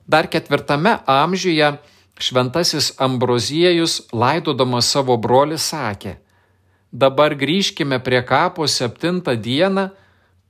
Dar 0.07 0.27
ketvirtame 0.27 0.97
amžiuje 1.05 1.77
Šventasis 2.19 2.93
Ambroziejus, 2.99 4.09
laidodamas 4.11 4.89
savo 4.91 5.15
brolį, 5.17 5.55
sakė, 5.55 6.17
dabar 6.91 7.35
grįžkime 7.39 8.01
prie 8.03 8.19
kapo 8.27 8.67
septintą 8.67 9.37
dieną, 9.39 9.87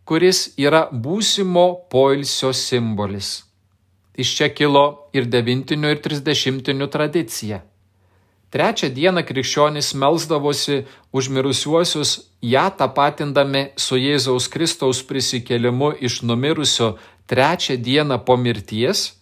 kuris 0.10 0.56
yra 0.58 0.88
būsimo 0.90 1.68
poilsio 1.94 2.50
simbolis. 2.58 3.44
Iš 4.18 4.32
čia 4.38 4.50
kilo 4.50 5.12
ir 5.14 5.30
devintinių 5.30 5.94
ir 5.94 6.02
trisdešimtinių 6.04 6.88
tradicija. 6.92 7.62
Trečią 8.50 8.90
dieną 8.90 9.22
krikščionys 9.30 9.94
melsdavosi 9.94 10.84
už 11.14 11.30
mirusiuosius, 11.30 12.32
ją 12.42 12.66
tapatindami 12.74 13.68
su 13.78 14.00
Jėzaus 14.00 14.50
Kristaus 14.50 15.04
prisikėlimu 15.06 15.94
iš 16.02 16.24
numirusio 16.26 16.96
trečią 17.30 17.78
dieną 17.78 18.18
po 18.26 18.38
mirties 18.38 19.20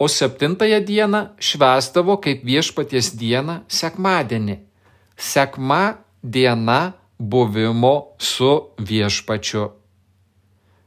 o 0.00 0.08
septintąją 0.08 0.80
dieną 0.90 1.20
švęsdavo 1.46 2.14
kaip 2.24 2.40
viešpaties 2.50 3.06
dieną 3.20 3.54
sekmadienį. 3.68 4.56
Sekma 5.16 5.82
diena 6.24 6.80
buvimo 7.18 7.94
su 8.18 8.52
viešpačiu. 8.78 9.64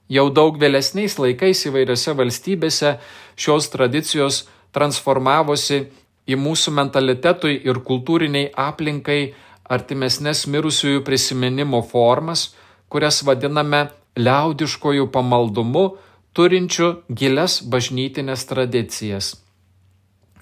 Jau 0.10 0.26
daug 0.34 0.58
vėlesniais 0.58 1.20
laikais 1.22 1.62
įvairiose 1.70 2.16
valstybėse 2.18 2.96
šios 3.38 3.70
tradicijos 3.74 4.48
transformavosi 4.74 5.78
į 6.28 6.38
mūsų 6.40 6.74
mentalitetui 6.78 7.56
ir 7.68 7.82
kultūriniai 7.88 8.52
aplinkai 8.56 9.34
artimesnės 9.70 10.46
mirusiųjų 10.48 11.04
prisiminimo 11.08 11.82
formas, 11.84 12.54
kurias 12.90 13.24
vadiname 13.28 13.88
liaudiškojų 14.20 15.08
pamaldumu 15.12 15.86
turinčių 16.34 16.90
gilias 17.10 17.62
bažnytinės 17.62 18.46
tradicijas. 18.50 19.34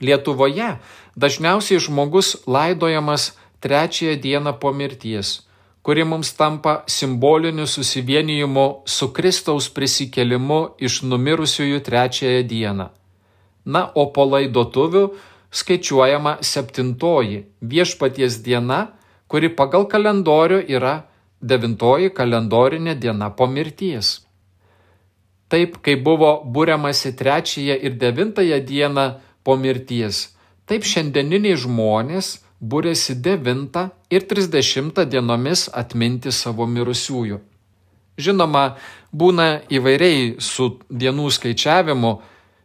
Lietuvoje 0.02 0.78
dažniausiai 1.16 1.80
žmogus 1.80 2.36
laidojamas 2.48 3.32
trečiąją 3.62 4.18
dieną 4.22 4.54
po 4.60 4.72
mirties, 4.74 5.42
kuri 5.86 6.04
mums 6.06 6.34
tampa 6.34 6.84
simboliniu 6.88 7.68
susivienijimu 7.68 8.66
su 8.86 9.12
Kristaus 9.14 9.70
prisikelimu 9.70 10.62
iš 10.80 11.02
numirusiųjų 11.06 11.80
trečiąją 11.86 12.42
dieną. 12.54 12.90
Na, 13.66 13.82
o 13.94 14.08
po 14.10 14.26
laidotuvių 14.26 15.04
skaičiuojama 15.52 16.38
septintoji 16.42 17.46
viešpaties 17.62 18.40
diena, 18.46 18.82
kuri 19.28 19.52
pagal 19.56 19.88
kalendorių 19.92 20.62
yra 20.68 21.02
devintoji 21.42 22.12
kalendorinė 22.16 22.96
diena 22.96 23.30
po 23.36 23.48
mirties. 23.48 24.22
Taip, 25.52 25.82
kaip 25.84 26.04
buvo 26.04 26.32
būriamasi 26.48 27.12
trečiąją 27.20 27.76
ir 27.84 27.98
devintąją 28.00 28.62
dieną 28.64 29.06
po 29.44 29.58
mirties, 29.60 30.30
taip 30.66 30.88
šiandieniniai 30.88 31.60
žmonės 31.60 32.38
būrėsi 32.62 33.18
devintą 33.20 33.90
ir 34.14 34.28
trisdešimtą 34.30 35.06
dienomis 35.10 35.68
atminti 35.74 36.32
savo 36.32 36.68
mirusiųjų. 36.70 37.42
Žinoma, 38.22 38.78
būna 39.12 39.64
įvairiai 39.72 40.36
su 40.40 40.78
dienų 40.88 41.32
skaičiavimu, 41.36 42.12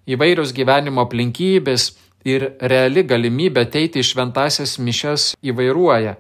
įvairios 0.07 0.53
gyvenimo 0.55 1.03
aplinkybės 1.07 1.91
ir 2.27 2.49
reali 2.61 3.05
galimybė 3.07 3.67
ateiti 3.67 4.03
į 4.03 4.09
šventasias 4.11 4.77
mišes 4.83 5.35
įvairuoja. 5.47 6.17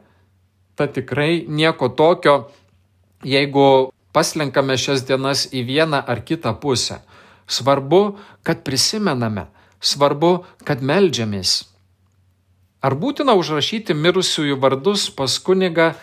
Ta 0.76 0.86
tikrai 0.86 1.46
nieko 1.48 1.88
tokio, 1.98 2.36
jeigu 3.24 3.92
paslenkame 4.14 4.76
šias 4.80 5.04
dienas 5.08 5.46
į 5.52 5.64
vieną 5.66 6.02
ar 6.06 6.22
kitą 6.24 6.54
pusę. 6.60 7.00
Svarbu, 7.46 8.16
kad 8.46 8.62
prisimename, 8.66 9.46
svarbu, 9.80 10.44
kad 10.66 10.82
melžiamės. 10.82 11.64
Ar 12.86 12.94
būtina 12.94 13.34
užrašyti 13.38 13.96
mirusiųjų 13.96 14.58
vardus 14.62 15.08
pas 15.10 15.38
kunigą 15.42 15.94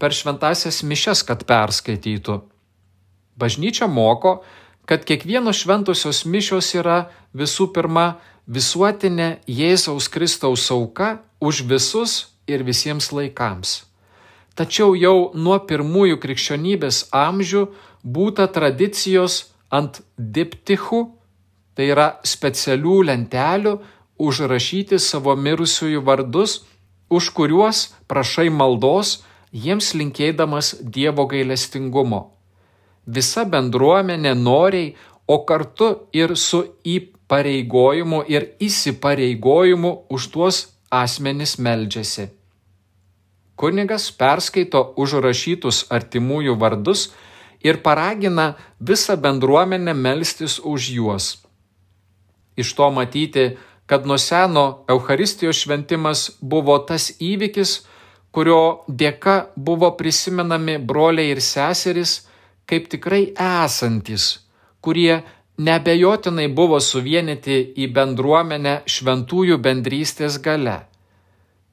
per 0.00 0.14
šventasias 0.16 0.80
mišes, 0.86 1.24
kad 1.26 1.44
perskaitytų? 1.48 2.40
Bažnyčia 3.40 3.88
moko, 3.88 4.40
kad 4.88 5.04
kiekvienos 5.08 5.60
šventosios 5.62 6.24
mišios 6.26 6.72
yra 6.76 7.10
visų 7.36 7.70
pirma 7.74 8.20
visuotinė 8.50 9.28
Jėzaus 9.46 10.08
Kristaus 10.10 10.66
auka 10.74 11.20
už 11.40 11.62
visus 11.70 12.16
ir 12.50 12.64
visiems 12.66 13.12
laikams. 13.14 13.84
Tačiau 14.58 14.96
jau 14.98 15.30
nuo 15.34 15.56
pirmųjų 15.70 16.18
krikščionybės 16.20 17.04
amžių 17.14 17.68
būta 18.02 18.48
tradicijos 18.50 19.44
ant 19.70 20.02
diptichų, 20.18 21.04
tai 21.78 21.86
yra 21.94 22.08
specialių 22.26 22.96
lentelių, 23.12 23.76
užrašyti 24.20 24.98
savo 25.00 25.36
mirusiųjų 25.38 26.02
vardus, 26.04 26.60
už 27.08 27.30
kuriuos 27.36 27.86
prašai 28.10 28.50
maldos, 28.50 29.20
jiems 29.54 29.94
linkėdamas 29.94 30.74
Dievo 30.82 31.24
gailestingumo. 31.30 32.26
Visa 33.06 33.46
bendruomenė 33.46 34.34
noriai, 34.36 34.92
o 35.30 35.38
kartu 35.46 35.94
ir 36.12 36.34
su 36.36 36.64
įpareigojimu 37.30 38.24
ir 38.26 38.56
įsipareigojimu 38.58 40.06
už 40.10 40.30
tuos 40.34 40.74
asmenis 40.90 41.58
meldžiasi. 41.58 42.30
Kunigas 43.54 44.10
perskaito 44.10 44.94
užrašytus 44.96 45.86
artimųjų 45.90 46.56
vardus 46.58 47.12
ir 47.62 47.78
paragina 47.84 48.56
visą 48.80 49.16
bendruomenę 49.16 49.94
melstis 49.94 50.58
už 50.58 50.90
juos. 50.90 51.44
Iš 52.56 52.74
to 52.74 52.90
matyti, 52.90 53.56
kad 53.86 54.06
nuo 54.06 54.18
seno 54.18 54.84
Euharistijos 54.88 55.62
šventimas 55.62 56.30
buvo 56.40 56.78
tas 56.78 57.12
įvykis, 57.20 57.86
kurio 58.32 58.82
dėka 58.88 59.52
buvo 59.56 59.92
prisimenami 59.94 60.78
broliai 60.78 61.30
ir 61.30 61.40
seserys 61.40 62.26
kaip 62.66 62.88
tikrai 62.90 63.34
esantis, 63.38 64.40
kurie 64.80 65.22
nebejotinai 65.60 66.48
buvo 66.56 66.78
suvienyti 66.80 67.58
į 67.76 67.90
bendruomenę 67.96 68.80
šventųjų 68.88 69.58
bendrystės 69.60 70.38
gale. 70.42 70.78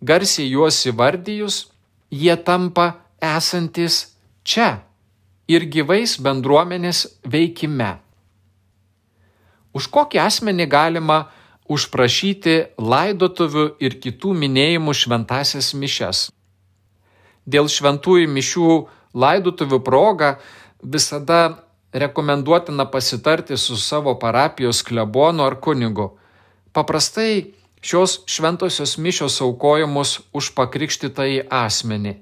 Garsiai 0.04 0.50
juos 0.52 0.82
įvardyjus, 0.90 1.68
jie 2.12 2.36
tampa 2.48 2.88
esantis 3.24 4.18
čia 4.44 4.84
ir 5.48 5.66
gyvais 5.72 6.18
bendruomenės 6.22 7.06
veikime. 7.24 7.98
Už 9.74 9.88
kokį 9.94 10.20
asmenį 10.26 10.68
galima 10.70 11.20
užprašyti 11.72 12.58
laidotuvių 12.80 13.68
ir 13.84 13.98
kitų 14.04 14.34
minėjimų 14.42 14.96
šventasias 14.96 15.74
mišes. 15.78 16.28
Dėl 17.48 17.70
šventųjų 17.72 18.28
mišių 18.32 18.72
laidotuvių 19.16 19.80
proga 19.84 20.36
visada 20.84 21.67
rekomenduotina 21.94 22.86
pasitarti 22.92 23.58
su 23.58 23.78
savo 23.78 24.20
parapijos 24.20 24.82
klebonu 24.84 25.44
ar 25.44 25.60
kunigu. 25.62 26.18
Paprastai 26.74 27.54
Šios 27.82 28.24
šventosios 28.26 28.98
mišios 28.98 29.38
aukojamos 29.46 30.18
už 30.34 30.50
pakrikštytąjį 30.58 31.44
asmenį. 31.54 32.16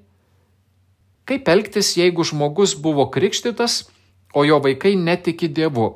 Kaip 1.26 1.48
elgtis, 1.50 1.94
jeigu 1.98 2.26
žmogus 2.28 2.76
buvo 2.78 3.08
krikštytas, 3.10 3.86
o 4.36 4.44
jo 4.44 4.60
vaikai 4.62 4.94
netiki 5.00 5.48
Dievu? 5.48 5.88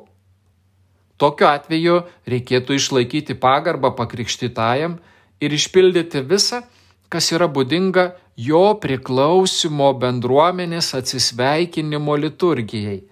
Tokiu 1.20 1.50
atveju 1.50 1.98
reikėtų 2.32 2.80
išlaikyti 2.80 3.36
pagarbą 3.36 3.92
pakrikštytajam 4.00 4.96
ir 5.44 5.54
išpildyti 5.54 6.24
visą, 6.24 6.64
kas 7.12 7.28
yra 7.36 7.46
būdinga 7.46 8.14
jo 8.40 8.64
priklausimo 8.80 9.92
bendruomenės 10.00 10.94
atsisveikinimo 10.96 12.16
liturgijai. 12.16 13.02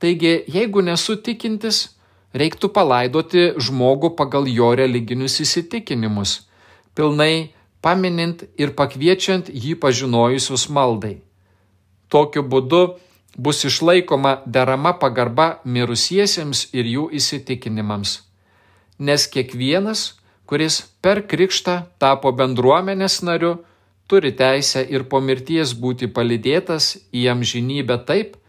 Taigi, 0.00 0.44
jeigu 0.48 0.80
nesu 0.80 1.18
tikintis, 1.20 1.90
reiktų 2.32 2.70
palaidoti 2.72 3.50
žmogų 3.60 4.14
pagal 4.16 4.48
jo 4.48 4.70
religinius 4.78 5.40
įsitikinimus, 5.44 6.46
pilnai 6.96 7.52
paminint 7.84 8.46
ir 8.56 8.72
pakviečiant 8.78 9.50
jį 9.52 9.76
pažinojusius 9.82 10.68
maldai. 10.72 11.18
Tokiu 12.08 12.42
būdu 12.42 12.82
bus 13.36 13.64
išlaikoma 13.64 14.40
derama 14.46 14.94
pagarba 14.98 15.60
mirusiesiems 15.64 16.70
ir 16.72 16.88
jų 16.94 17.06
įsitikinimams. 17.20 18.20
Nes 18.98 19.26
kiekvienas, 19.32 20.16
kuris 20.48 20.82
per 21.00 21.22
krikštą 21.28 21.76
tapo 22.02 22.32
bendruomenės 22.36 23.20
nariu, 23.22 23.58
turi 24.10 24.32
teisę 24.34 24.82
ir 24.82 25.06
po 25.08 25.20
mirties 25.22 25.72
būti 25.78 26.10
palidėtas 26.10 26.96
į 27.14 27.28
amžinybę 27.32 28.00
taip, 28.08 28.39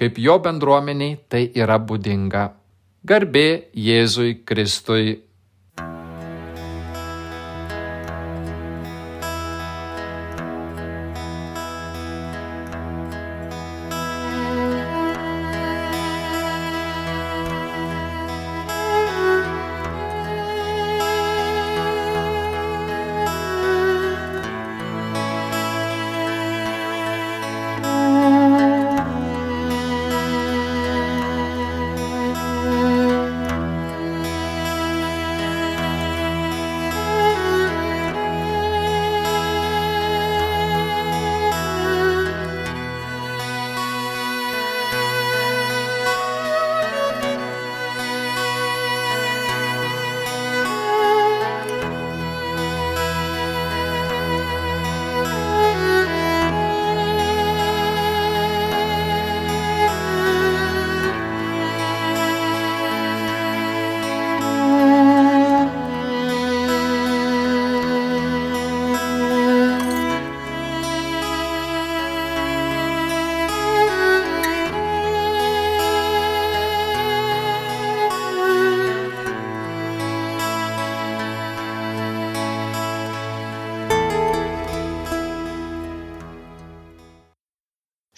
kaip 0.00 0.18
jo 0.18 0.38
bendruomeniai 0.40 1.18
tai 1.28 1.42
yra 1.60 1.76
būdinga. 1.76 2.46
Garbė 3.04 3.48
Jėzui 3.76 4.38
Kristui. 4.48 5.18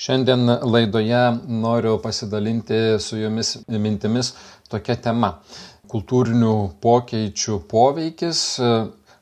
Šiandien 0.02 0.48
laidoje 0.62 1.18
noriu 1.46 1.98
pasidalinti 2.02 2.98
su 2.98 3.16
jumis 3.16 3.58
mintimis 3.68 4.32
tokia 4.66 4.96
tema- 4.98 5.28
kultūrinių 5.92 6.54
pokyčių 6.82 7.58
poveikis, 7.70 8.40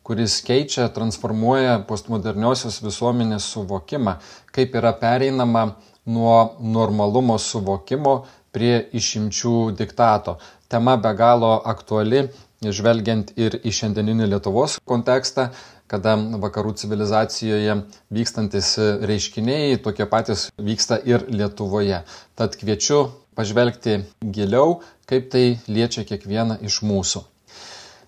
kuris 0.03 0.39
keičia, 0.47 0.87
transformuoja 0.95 1.75
postmoderniosios 1.91 2.81
visuomenės 2.81 3.51
suvokimą, 3.53 4.15
kaip 4.57 4.79
yra 4.81 4.95
pereinama 5.03 5.67
nuo 6.07 6.39
normalumo 6.79 7.37
suvokimo 7.37 8.15
prie 8.51 8.81
išimčių 9.03 9.77
diktato. 9.83 10.39
Tema 10.69 10.97
be 10.97 11.13
galo 11.13 11.59
aktuali, 11.75 12.25
žvelgiant 12.65 13.35
ir 13.37 13.61
į 13.61 13.75
šiandieninį 13.83 14.33
Lietuvos 14.33 14.79
kontekstą, 14.89 15.51
kada 15.91 16.15
vakarų 16.43 16.77
civilizacijoje 16.79 17.77
vykstantis 18.15 18.77
reiškiniai 19.11 19.81
tokie 19.83 20.07
patys 20.07 20.49
vyksta 20.59 21.01
ir 21.03 21.27
Lietuvoje. 21.29 22.05
Tad 22.39 22.55
kviečiu 22.61 23.09
pažvelgti 23.35 24.05
giliau, 24.23 24.81
kaip 25.11 25.31
tai 25.33 25.59
liečia 25.67 26.07
kiekvieną 26.07 26.61
iš 26.67 26.83
mūsų. 26.87 27.25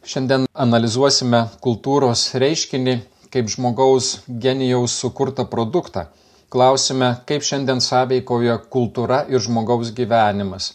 Šiandien 0.03 0.47
analizuosime 0.55 1.47
kultūros 1.63 2.31
reiškinį 2.39 3.01
kaip 3.33 3.49
žmogaus 3.49 4.19
genijaus 4.29 4.95
sukurtą 5.01 5.47
produktą. 5.49 6.07
Klausime, 6.53 7.15
kaip 7.27 7.45
šiandien 7.47 7.81
sąveikoja 7.81 8.59
kultūra 8.75 9.23
ir 9.33 9.41
žmogaus 9.41 9.93
gyvenimas. 9.97 10.75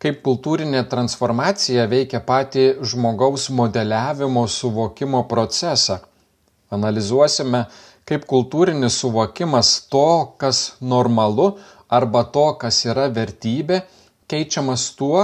Kaip 0.00 0.22
kultūrinė 0.24 0.84
transformacija 0.88 1.84
veikia 1.90 2.22
patį 2.24 2.68
žmogaus 2.86 3.48
modeliavimo 3.50 4.46
suvokimo 4.48 5.24
procesą 5.28 5.98
Analizuosime, 6.74 7.64
kaip 8.08 8.24
kultūrinis 8.28 8.98
suvokimas 9.02 9.70
to, 9.92 10.34
kas 10.40 10.76
normalu 10.80 11.50
arba 11.88 12.24
to, 12.34 12.46
kas 12.60 12.82
yra 12.88 13.08
vertybė, 13.12 13.82
keičiamas 14.28 14.90
tuo, 14.98 15.22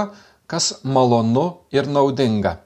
kas 0.49 0.71
malonu 0.83 1.45
ir 1.73 1.89
naudinga. 1.89 2.59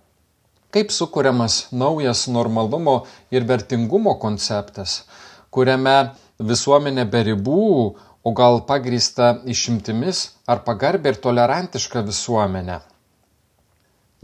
Kaip 0.71 0.93
sukūriamas 0.93 1.69
naujas 1.71 2.27
normalumo 2.29 3.01
ir 3.33 3.47
vertingumo 3.49 4.15
konceptas, 4.21 5.01
kuriame 5.49 6.13
visuomenė 6.39 7.07
be 7.09 7.23
ribų, 7.31 7.65
o 8.23 8.31
gal 8.35 8.61
pagrįsta 8.67 9.39
išimtimis 9.47 10.27
ar 10.47 10.63
pagarbė 10.67 11.15
ir 11.15 11.19
tolerantiška 11.23 12.03
visuomenė 12.05 12.79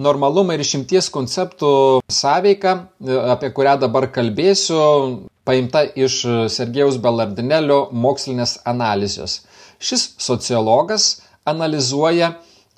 normalumą 0.02 0.56
ir 0.56 0.64
išimties 0.64 1.10
konceptų 1.14 1.70
sąveika, 2.12 2.76
apie 3.32 3.52
kurią 3.56 3.78
dabar 3.86 4.10
kalbėsiu, 4.12 4.80
paimta 5.48 5.86
iš 5.96 6.22
Sergejaus 6.52 6.98
Belardinelio 7.02 7.86
mokslinės 7.92 8.60
analizės. 8.68 9.44
Šis 9.80 10.16
sociologas 10.22 11.22
analizuoja 11.48 12.34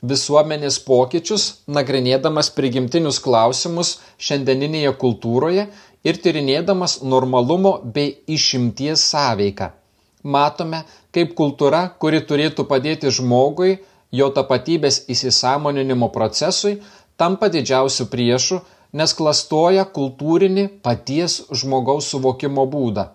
visuomenės 0.06 0.77
pokyčius, 0.86 1.63
nagrinėdamas 1.65 2.51
prigimtinius 2.53 3.19
klausimus 3.23 3.97
šiandieninėje 4.21 4.93
kultūroje 5.01 5.67
ir 6.06 6.21
tyrinėdamas 6.21 7.01
normalumo 7.01 7.80
bei 7.82 8.13
išimties 8.27 9.01
sąveiką. 9.10 9.71
Matome, 10.27 10.84
kaip 11.15 11.34
kultūra, 11.38 11.88
kuri 11.97 12.21
turėtų 12.21 12.67
padėti 12.69 13.10
žmogui, 13.13 13.77
jo 14.12 14.30
tapatybės 14.34 15.06
įsisamoninimo 15.12 16.10
procesui, 16.13 16.77
tampa 17.17 17.49
didžiausiu 17.49 18.08
priešu, 18.13 18.62
nes 18.93 19.13
klastoja 19.17 19.86
kultūrinį 19.97 20.67
paties 20.86 21.41
žmogaus 21.51 22.10
suvokimo 22.13 22.65
būdą. 22.69 23.10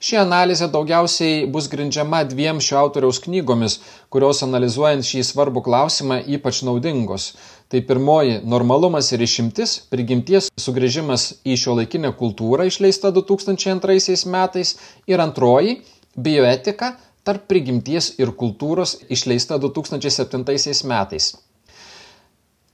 Ši 0.00 0.16
analizė 0.16 0.70
daugiausiai 0.72 1.42
bus 1.54 1.66
grindžiama 1.68 2.22
dviem 2.24 2.60
šio 2.64 2.78
autoriaus 2.80 3.18
knygomis, 3.20 3.74
kurios 4.08 4.38
analizuojant 4.46 5.04
šį 5.04 5.24
svarbų 5.28 5.60
klausimą 5.66 6.16
ypač 6.36 6.62
naudingos. 6.64 7.26
Tai 7.68 7.82
pirmoji- 7.90 8.38
Normalumas 8.54 9.12
ir 9.12 9.20
išimtis- 9.26 9.76
prigimties 9.92 10.48
sugrįžimas 10.56 11.26
į 11.44 11.58
šio 11.64 11.76
laikinę 11.82 12.14
kultūrą 12.16 12.64
išleista 12.70 13.12
2002 13.12 14.24
metais 14.24 14.74
ir 15.06 15.18
antroji- 15.20 15.82
Bioetika 16.24 16.96
tarp 17.22 17.46
prigimties 17.46 18.14
ir 18.18 18.32
kultūros 18.32 18.96
išleista 19.10 19.58
2007 19.58 20.82
metais. 20.84 21.34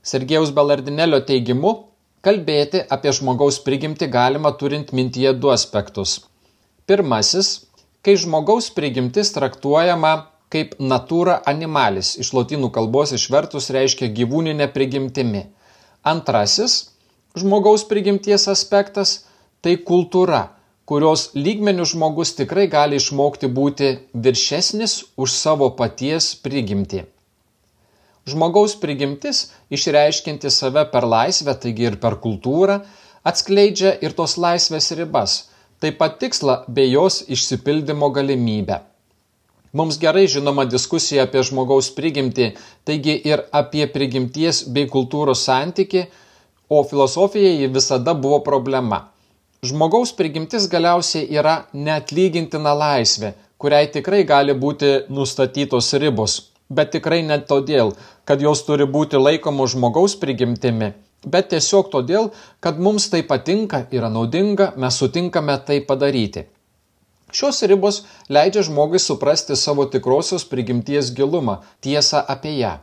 Sergejaus 0.07 0.53
Balardinelio 0.55 1.17
teigimu, 1.27 1.71
kalbėti 2.23 2.79
apie 2.95 3.11
žmogaus 3.17 3.57
prigimtį 3.65 4.07
galima 4.13 4.53
turint 4.61 4.93
mintyje 4.95 5.33
du 5.35 5.51
aspektus. 5.51 6.13
Pirmasis, 6.87 7.49
kai 8.05 8.15
žmogaus 8.15 8.69
prigimtis 8.71 9.33
traktuojama 9.35 10.13
kaip 10.53 10.77
natūra 10.79 11.41
animalis, 11.51 12.13
iš 12.23 12.31
lotynų 12.37 12.69
kalbos 12.77 13.11
išvertus 13.17 13.67
reiškia 13.75 14.07
gyvūninė 14.21 14.69
prigimtimi. 14.71 15.43
Antrasis, 16.07 16.77
žmogaus 17.35 17.83
prigimties 17.91 18.47
aspektas- 18.47 19.25
tai 19.61 19.75
kultūra, 19.91 20.41
kurios 20.87 21.31
lygmenių 21.35 21.83
žmogus 21.91 22.31
tikrai 22.39 22.69
gali 22.71 22.95
išmokti 22.95 23.51
būti 23.59 23.91
viršesnis 24.15 25.03
už 25.17 25.35
savo 25.35 25.69
paties 25.75 26.31
prigimtį. 26.47 27.03
Žmogaus 28.27 28.75
prigimtis, 28.81 29.45
išreiškinti 29.71 30.49
save 30.51 30.83
per 30.91 31.05
laisvę, 31.07 31.53
taigi 31.63 31.85
ir 31.87 31.95
per 32.01 32.17
kultūrą, 32.23 32.81
atskleidžia 33.23 33.93
ir 34.03 34.15
tos 34.17 34.35
laisvės 34.35 34.91
ribas, 34.99 35.35
taip 35.79 35.95
pat 36.01 36.17
tikslą 36.19 36.57
bei 36.67 36.91
jos 36.91 37.21
išsipildymo 37.31 38.09
galimybę. 38.17 38.81
Mums 39.77 39.99
gerai 40.01 40.25
žinoma 40.31 40.65
diskusija 40.67 41.23
apie 41.27 41.43
žmogaus 41.47 41.87
prigimtį, 41.95 42.49
taigi 42.87 43.15
ir 43.31 43.45
apie 43.55 43.87
prigimties 43.95 44.63
bei 44.75 44.87
kultūros 44.91 45.43
santyki, 45.47 46.03
o 46.67 46.83
filosofijai 46.83 47.61
ji 47.61 47.71
visada 47.79 48.15
buvo 48.25 48.41
problema. 48.43 49.05
Žmogaus 49.63 50.11
prigimtis 50.19 50.67
galiausiai 50.71 51.27
yra 51.39 51.55
neatlygintina 51.73 52.75
laisvė, 52.75 53.33
kuriai 53.57 53.87
tikrai 53.95 54.25
gali 54.27 54.55
būti 54.55 54.91
nustatytos 55.09 55.93
ribos, 56.03 56.39
bet 56.69 56.91
tikrai 56.95 57.21
ne 57.23 57.39
todėl, 57.39 57.93
kad 58.25 58.41
jos 58.41 58.63
turi 58.67 58.85
būti 58.85 59.19
laikomos 59.21 59.73
žmogaus 59.75 60.17
prigimtimi, 60.19 60.93
bet 61.25 61.49
tiesiog 61.53 61.89
todėl, 61.93 62.31
kad 62.59 62.79
mums 62.79 63.09
tai 63.13 63.23
patinka, 63.23 63.85
yra 63.91 64.09
naudinga, 64.11 64.73
mes 64.77 64.99
sutinkame 64.99 65.57
tai 65.65 65.79
padaryti. 65.81 66.47
Šios 67.31 67.59
ribos 67.67 68.03
leidžia 68.31 68.63
žmogui 68.63 68.99
suprasti 69.03 69.55
savo 69.59 69.85
tikrosios 69.91 70.45
prigimties 70.47 71.11
gilumą, 71.15 71.57
tiesą 71.83 72.21
apie 72.23 72.53
ją. 72.55 72.77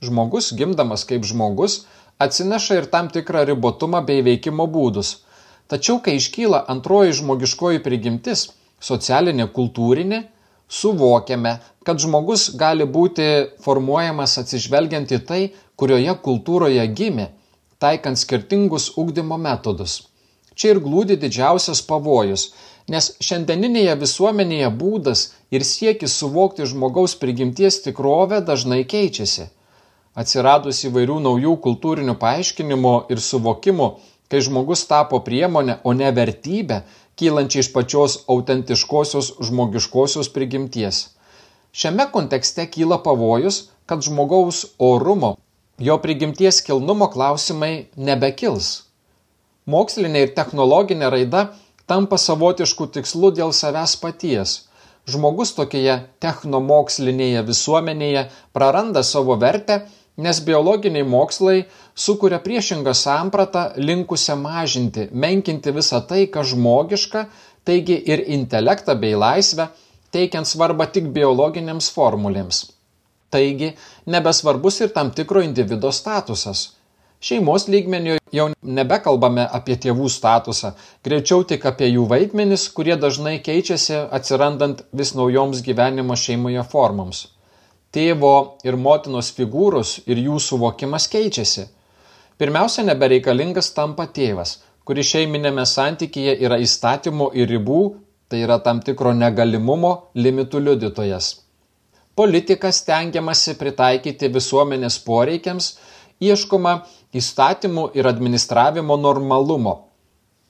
Žmogus, 0.00 0.54
gimdamas 0.56 1.04
kaip 1.04 1.26
žmogus, 1.28 1.82
atsineša 2.16 2.78
ir 2.80 2.86
tam 2.92 3.10
tikrą 3.12 3.44
ribotumą 3.50 4.00
bei 4.06 4.24
veikimo 4.24 4.64
būdus. 4.64 5.18
Tačiau, 5.68 6.00
kai 6.00 6.16
iškyla 6.16 6.64
antroji 6.72 7.18
žmogiškoji 7.20 7.82
prigimtis- 7.84 8.48
socialinė 8.88 9.46
kultūrinė, 9.52 10.24
suvokiame, 10.68 11.58
kad 11.86 12.00
žmogus 12.02 12.50
gali 12.60 12.86
būti 12.96 13.26
formuojamas 13.64 14.38
atsižvelgiant 14.42 15.12
į 15.16 15.20
tai, 15.28 15.42
kurioje 15.76 16.16
kultūroje 16.24 16.86
gimė, 16.96 17.30
taikant 17.80 18.20
skirtingus 18.20 18.90
ugdymo 19.00 19.38
metodus. 19.40 20.00
Čia 20.54 20.74
ir 20.74 20.82
glūdi 20.84 21.16
didžiausias 21.20 21.80
pavojus, 21.88 22.50
nes 22.92 23.12
šiandieninėje 23.22 23.94
visuomenėje 24.02 24.68
būdas 24.82 25.24
ir 25.54 25.64
siekis 25.64 26.18
suvokti 26.20 26.68
žmogaus 26.68 27.16
prigimties 27.22 27.80
tikrovę 27.86 28.42
dažnai 28.44 28.82
keičiasi 28.84 29.48
atsiradus 30.20 30.82
įvairių 30.88 31.18
naujų 31.26 31.54
kultūrinių 31.64 32.16
paaiškinimų 32.20 32.94
ir 33.14 33.22
suvokimų, 33.22 33.88
kai 34.30 34.42
žmogus 34.46 34.84
tapo 34.90 35.20
priemonę, 35.26 35.80
o 35.84 35.94
ne 35.94 36.10
vertybę, 36.14 36.82
kylančią 37.18 37.64
iš 37.64 37.70
pačios 37.74 38.18
autentiškosios 38.30 39.34
žmogiškosios 39.46 40.30
prigimties. 40.34 41.08
Šiame 41.72 42.06
kontekste 42.12 42.66
kyla 42.70 42.98
pavojus, 43.02 43.68
kad 43.86 44.02
žmogaus 44.02 44.64
orumo, 44.78 45.36
jo 45.78 45.98
prigimties 46.02 46.60
kilnumo 46.66 47.10
klausimai 47.10 47.86
nebekils. 47.96 48.70
Mokslinė 49.70 50.26
ir 50.26 50.34
technologinė 50.34 51.10
raida 51.14 51.44
tampa 51.86 52.18
savotišku 52.18 52.90
tikslu 52.96 53.30
dėl 53.36 53.54
savęs 53.54 53.96
paties. 54.02 54.56
Žmogus 55.10 55.54
tokioje 55.56 55.96
technomokslinėje 56.22 57.42
visuomenėje 57.46 58.26
praranda 58.54 59.02
savo 59.06 59.38
vertę 59.40 59.80
nes 60.20 60.40
biologiniai 60.44 61.06
mokslai 61.06 61.64
sukuria 61.94 62.40
priešingą 62.44 62.94
sampratą 62.94 63.62
linkusią 63.76 64.36
mažinti, 64.40 65.08
menkinti 65.12 65.72
visą 65.76 66.02
tai, 66.08 66.26
kas 66.34 66.52
žmogiška, 66.52 67.26
taigi 67.64 67.96
ir 68.12 68.24
intelektą 68.36 68.96
bei 69.00 69.16
laisvę, 69.16 69.70
teikiant 70.14 70.48
svarbą 70.48 70.86
tik 70.94 71.08
biologinėms 71.14 71.88
formulėms. 71.94 72.66
Taigi, 73.30 73.72
nebesvarbus 74.10 74.80
ir 74.84 74.92
tam 74.94 75.10
tikro 75.14 75.42
individo 75.46 75.92
statusas. 75.94 76.70
Šeimos 77.20 77.68
lygmenių 77.68 78.16
jau 78.32 78.46
nebekalbame 78.64 79.44
apie 79.58 79.76
tėvų 79.80 80.08
statusą, 80.10 80.72
greičiau 81.04 81.44
tik 81.44 81.66
apie 81.68 81.90
jų 81.92 82.06
vaidmenis, 82.10 82.68
kurie 82.72 82.96
dažnai 82.96 83.36
keičiasi 83.44 84.06
atsirandant 84.18 84.86
vis 84.96 85.12
naujoms 85.18 85.60
gyvenimo 85.66 86.16
šeimoje 86.16 86.64
formoms 86.72 87.26
tėvo 87.94 88.34
ir 88.66 88.78
motinos 88.78 89.30
figūros 89.34 89.98
ir 90.06 90.20
jų 90.22 90.38
suvokimas 90.42 91.08
keičiasi. 91.10 91.66
Pirmiausia, 92.40 92.84
nebereikalingas 92.86 93.72
tampa 93.76 94.06
tėvas, 94.06 94.60
kuris 94.86 95.10
šeiminėme 95.10 95.66
santykyje 95.66 96.36
yra 96.46 96.60
įstatymų 96.62 97.30
ir 97.36 97.50
ribų, 97.50 97.82
tai 98.30 98.44
yra 98.46 98.60
tam 98.64 98.80
tikro 98.86 99.12
negalimumo 99.16 99.92
limitų 100.14 100.62
liudytojas. 100.68 101.32
Politika 102.16 102.70
stengiamasi 102.72 103.56
pritaikyti 103.58 104.30
visuomenės 104.32 105.00
poreikiams, 105.02 105.74
ieškoma 106.22 106.78
įstatymų 107.16 107.90
ir 107.98 108.06
administravimo 108.06 108.96
normalumo. 109.00 109.76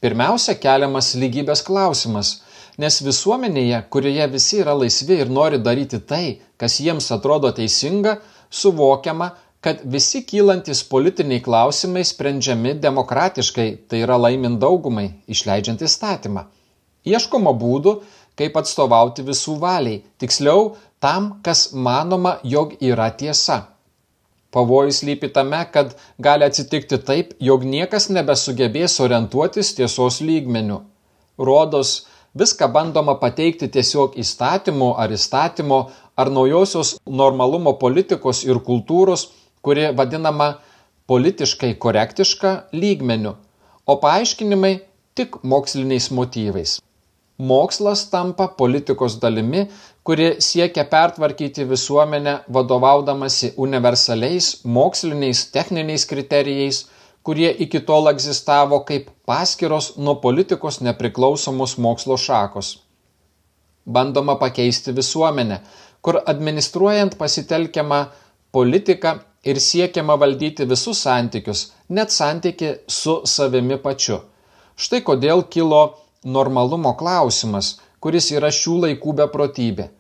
Pirmiausia, 0.01 0.55
keliamas 0.61 1.15
lygybės 1.17 1.65
klausimas– 1.67 2.37
nes 2.81 3.01
visuomenėje, 3.05 3.83
kurioje 3.93 4.27
visi 4.33 4.61
yra 4.63 4.75
laisvi 4.79 5.21
ir 5.23 5.31
nori 5.33 5.61
daryti 5.61 6.01
tai, 6.13 6.41
kas 6.61 6.79
jiems 6.81 7.11
atrodo 7.17 7.51
teisinga, 7.57 8.17
suvokiama, 8.51 9.31
kad 9.61 9.83
visi 9.95 10.23
kylantis 10.25 10.81
politiniai 10.89 11.43
klausimai 11.45 12.05
sprendžiami 12.09 12.79
demokratiškai, 12.81 13.69
tai 13.89 14.05
yra 14.07 14.17
laimint 14.21 14.61
daugumai, 14.63 15.11
išleidžiant 15.29 15.85
įstatymą. 15.85 16.47
Ieškoma 17.07 17.53
būdų, 17.57 18.01
kaip 18.37 18.57
atstovauti 18.61 19.25
visų 19.25 19.57
valiai, 19.61 20.03
tiksliau 20.21 20.75
tam, 21.01 21.41
kas 21.45 21.71
manoma, 21.73 22.39
jog 22.45 22.77
yra 22.81 23.09
tiesa. 23.11 23.67
Pavojus 24.51 25.03
lypi 25.07 25.31
tame, 25.33 25.61
kad 25.73 25.95
gali 26.19 26.45
atsitikti 26.45 26.99
taip, 27.07 27.35
jog 27.39 27.65
niekas 27.65 28.09
nebesugebės 28.11 28.99
orientuotis 29.01 29.75
tiesos 29.79 30.19
lygmeniu. 30.21 30.81
Rodos, 31.39 31.93
viską 32.35 32.69
bandoma 32.75 33.15
pateikti 33.23 33.71
tiesiog 33.71 34.19
įstatymu 34.19 34.91
ar 34.99 35.15
įstatymo 35.15 35.81
ar 36.19 36.33
naujosios 36.35 36.97
normalumo 37.07 37.77
politikos 37.79 38.43
ir 38.45 38.61
kultūros, 38.67 39.31
kuri 39.63 39.89
vadinama 39.97 40.59
politiškai 41.07 41.75
korektiška 41.79 42.53
lygmeniu, 42.73 43.37
o 43.87 43.97
paaiškinimai 44.03 44.75
tik 45.15 45.41
moksliniais 45.43 46.11
motyvais. 46.11 46.79
Mokslas 47.41 48.03
tampa 48.13 48.49
politikos 48.49 49.15
dalimi, 49.21 49.63
kuri 50.05 50.37
siekia 50.45 50.85
pertvarkyti 50.85 51.65
visuomenę 51.69 52.35
vadovaudamasi 52.53 53.55
universaliais 53.57 54.49
moksliniais 54.65 55.47
techniniais 55.55 56.05
kriterijais, 56.07 56.81
kurie 57.25 57.55
iki 57.65 57.81
tol 57.81 58.11
egzistavo 58.13 58.83
kaip 58.85 59.09
paskiros 59.27 59.95
nuo 59.97 60.15
politikos 60.15 60.81
nepriklausomos 60.81 61.79
mokslo 61.79 62.17
šakos. 62.17 62.75
Bandoma 63.89 64.37
pakeisti 64.37 64.93
visuomenę, 64.97 65.61
kur 66.03 66.21
administruojant 66.27 67.17
pasitelkiama 67.19 68.07
politika 68.53 69.17
ir 69.45 69.61
siekiama 69.61 70.19
valdyti 70.21 70.69
visus 70.69 71.03
santykius, 71.09 71.73
net 71.89 72.13
santyki 72.13 72.75
su 72.89 73.21
savimi 73.25 73.81
pačiu. 73.81 74.21
Štai 74.77 75.01
kodėl 75.05 75.47
kilo 75.49 75.83
normalumo 76.25 76.93
klausimas, 77.01 77.79
kuris 78.01 78.31
yra 78.33 78.51
šių 78.53 78.77
laikų 78.85 79.17
beprotybė. 79.23 79.91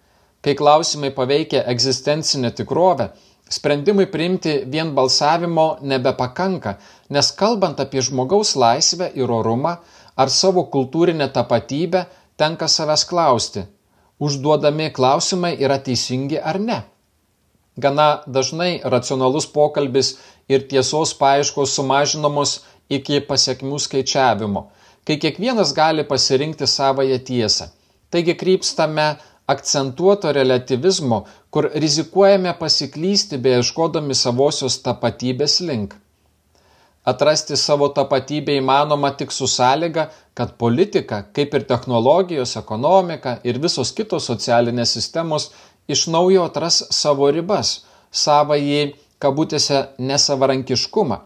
Kai 0.40 0.54
klausimai 0.56 1.10
paveikia 1.16 1.64
egzistencinę 1.68 2.50
tikrovę, 2.56 3.10
Sprendimui 3.50 4.06
priimti 4.06 4.52
vien 4.70 4.92
balsavimo 4.94 5.64
nebepakanka, 5.82 6.76
nes 7.10 7.32
kalbant 7.34 7.80
apie 7.82 8.02
žmogaus 8.06 8.52
laisvę 8.54 9.08
ir 9.18 9.32
orumą 9.34 9.72
ar 10.14 10.30
savo 10.30 10.62
kultūrinę 10.70 11.26
tapatybę, 11.34 12.04
tenka 12.38 12.68
savęs 12.70 13.02
klausti, 13.10 13.64
užduodami 14.22 14.86
klausimai 14.94 15.56
yra 15.66 15.80
teisingi 15.82 16.38
ar 16.38 16.60
ne. 16.62 16.78
Gana 17.74 18.22
dažnai 18.26 18.70
racionalus 18.94 19.50
pokalbis 19.50 20.12
ir 20.48 20.68
tiesos 20.70 21.16
paaiškos 21.18 21.74
sumažinamos 21.74 22.60
iki 22.88 23.18
pasiekmių 23.32 23.82
skaičiavimo, 23.82 24.68
kai 25.06 25.16
kiekvienas 25.22 25.74
gali 25.74 26.04
pasirinkti 26.04 26.66
savoje 26.66 27.18
tiesą. 27.18 27.70
Taigi 28.10 28.34
krypstame 28.34 29.06
akcentuoto 29.50 30.32
relativizmo, 30.32 31.24
kur 31.50 31.70
rizikuojame 31.74 32.52
pasiklysti 32.58 33.38
beieškodami 33.42 34.14
savosios 34.14 34.78
tapatybės 34.84 35.58
link. 35.66 35.96
Atrasti 37.10 37.56
savo 37.56 37.88
tapatybę 37.96 38.54
įmanoma 38.60 39.10
tik 39.18 39.32
su 39.32 39.48
sąlyga, 39.48 40.10
kad 40.34 40.54
politika, 40.60 41.22
kaip 41.36 41.54
ir 41.56 41.64
technologijos, 41.66 42.56
ekonomika 42.60 43.38
ir 43.44 43.58
visos 43.62 43.90
kitos 43.96 44.28
socialinės 44.30 44.92
sistemos 44.98 45.48
iš 45.88 46.06
naujo 46.14 46.44
atras 46.46 46.82
savo 46.94 47.30
ribas, 47.34 47.80
savąjį, 48.12 48.82
kabutėse, 49.22 49.80
nesavarankiškumą. 49.98 51.22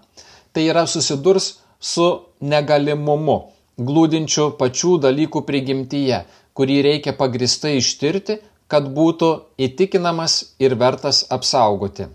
Tai 0.55 0.63
yra 0.71 0.87
susidurs 0.87 1.57
su 1.81 2.07
negalimumu, 2.41 3.39
glūdinčiu 3.79 4.51
pačių 4.59 4.99
dalykų 5.07 5.43
prigimtyje, 5.47 6.25
kurį 6.55 6.83
reikia 6.87 7.15
pagristai 7.19 7.79
ištirti, 7.79 8.39
kad 8.69 8.87
būtų 8.97 9.31
įtikinamas 9.67 10.37
ir 10.63 10.77
vertas 10.81 11.25
apsaugoti. 11.35 12.09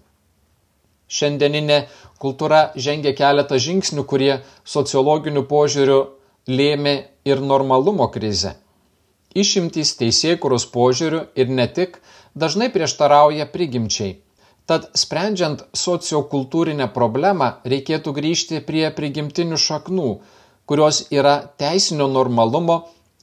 Šiandieninė 1.10 1.80
kultūra 2.22 2.70
žengia 2.76 3.14
keletą 3.18 3.58
žingsnių, 3.58 4.06
kurie 4.06 4.34
sociologiniu 4.66 5.44
požiūriu 5.50 6.00
lėmė 6.48 6.96
ir 7.26 7.42
normalumo 7.42 8.10
krizę. 8.14 8.56
Išimtys 9.36 9.94
teisėkuros 10.00 10.66
požiūrių 10.74 11.22
ir 11.38 11.54
ne 11.54 11.68
tik 11.68 12.00
dažnai 12.34 12.70
prieštarauja 12.74 13.46
prigimčiai. 13.54 14.18
Tad 14.70 14.90
sprendžiant 15.02 15.64
sociokultūrinę 15.74 16.90
problemą 16.94 17.56
reikėtų 17.66 18.14
grįžti 18.14 18.62
prie 18.66 18.90
prigimtinių 18.94 19.58
šaknų, 19.58 20.10
kurios 20.70 21.08
yra 21.10 21.36
teisinio 21.58 22.06
normalumo 22.08 22.76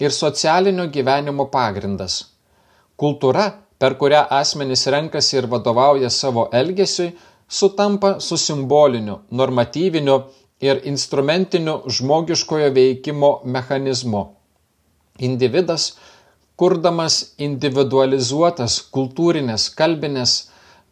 ir 0.02 0.11
socialinio 0.11 0.88
gyvenimo 0.94 1.46
pagrindas. 1.52 2.16
Kultūra, 2.98 3.44
per 3.78 3.94
kurią 4.00 4.24
asmenys 4.40 4.82
renkasi 4.90 5.38
ir 5.38 5.46
vadovauja 5.52 6.11
savo 6.11 6.48
elgesiui, 6.61 7.12
sutampa 7.59 8.16
su 8.26 8.37
simboliniu, 8.40 9.20
normatyviniu 9.30 10.18
ir 10.61 10.82
instrumentiniu 10.90 11.78
žmogiškojo 11.98 12.72
veikimo 12.80 13.30
mechanizmu. 13.44 14.26
Individas, 15.30 15.92
kurdamas 16.59 17.22
individualizuotas 17.38 18.80
kultūrinės, 18.90 19.70
kalbinės 19.78 20.38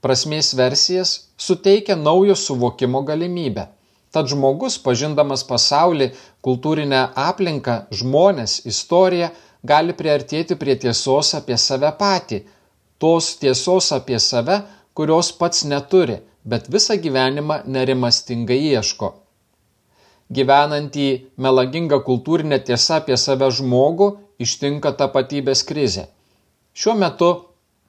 prasmės 0.04 0.54
versijas, 0.54 1.16
suteikia 1.36 1.96
naujo 1.96 2.36
suvokimo 2.38 3.02
galimybę. 3.02 3.66
Tad 4.14 4.30
žmogus, 4.30 4.76
pažindamas 4.78 5.42
pasaulį, 5.48 6.12
kultūrinę 6.46 7.00
aplinką, 7.18 7.80
žmonės, 7.90 8.60
istoriją, 8.70 9.32
gali 9.66 9.96
priartėti 9.98 10.54
prie 10.60 10.76
tiesos 10.78 11.32
apie 11.34 11.56
save 11.58 11.90
patį, 11.98 12.44
tos 13.02 13.32
tiesos 13.42 13.90
apie 13.96 14.20
save, 14.22 14.60
kurios 14.94 15.32
pats 15.40 15.64
neturi, 15.66 16.20
bet 16.44 16.70
visą 16.70 16.94
gyvenimą 17.06 17.64
nerimastingai 17.66 18.60
ieško. 18.70 19.10
Gyvenantį 20.34 21.08
melagingą 21.46 21.98
kultūrinę 22.06 22.60
tiesą 22.68 23.00
apie 23.00 23.16
save 23.20 23.50
žmogų 23.58 24.08
ištinka 24.40 24.94
tapatybės 25.00 25.64
krizė. 25.66 26.06
Šiuo 26.74 26.94
metu 27.02 27.32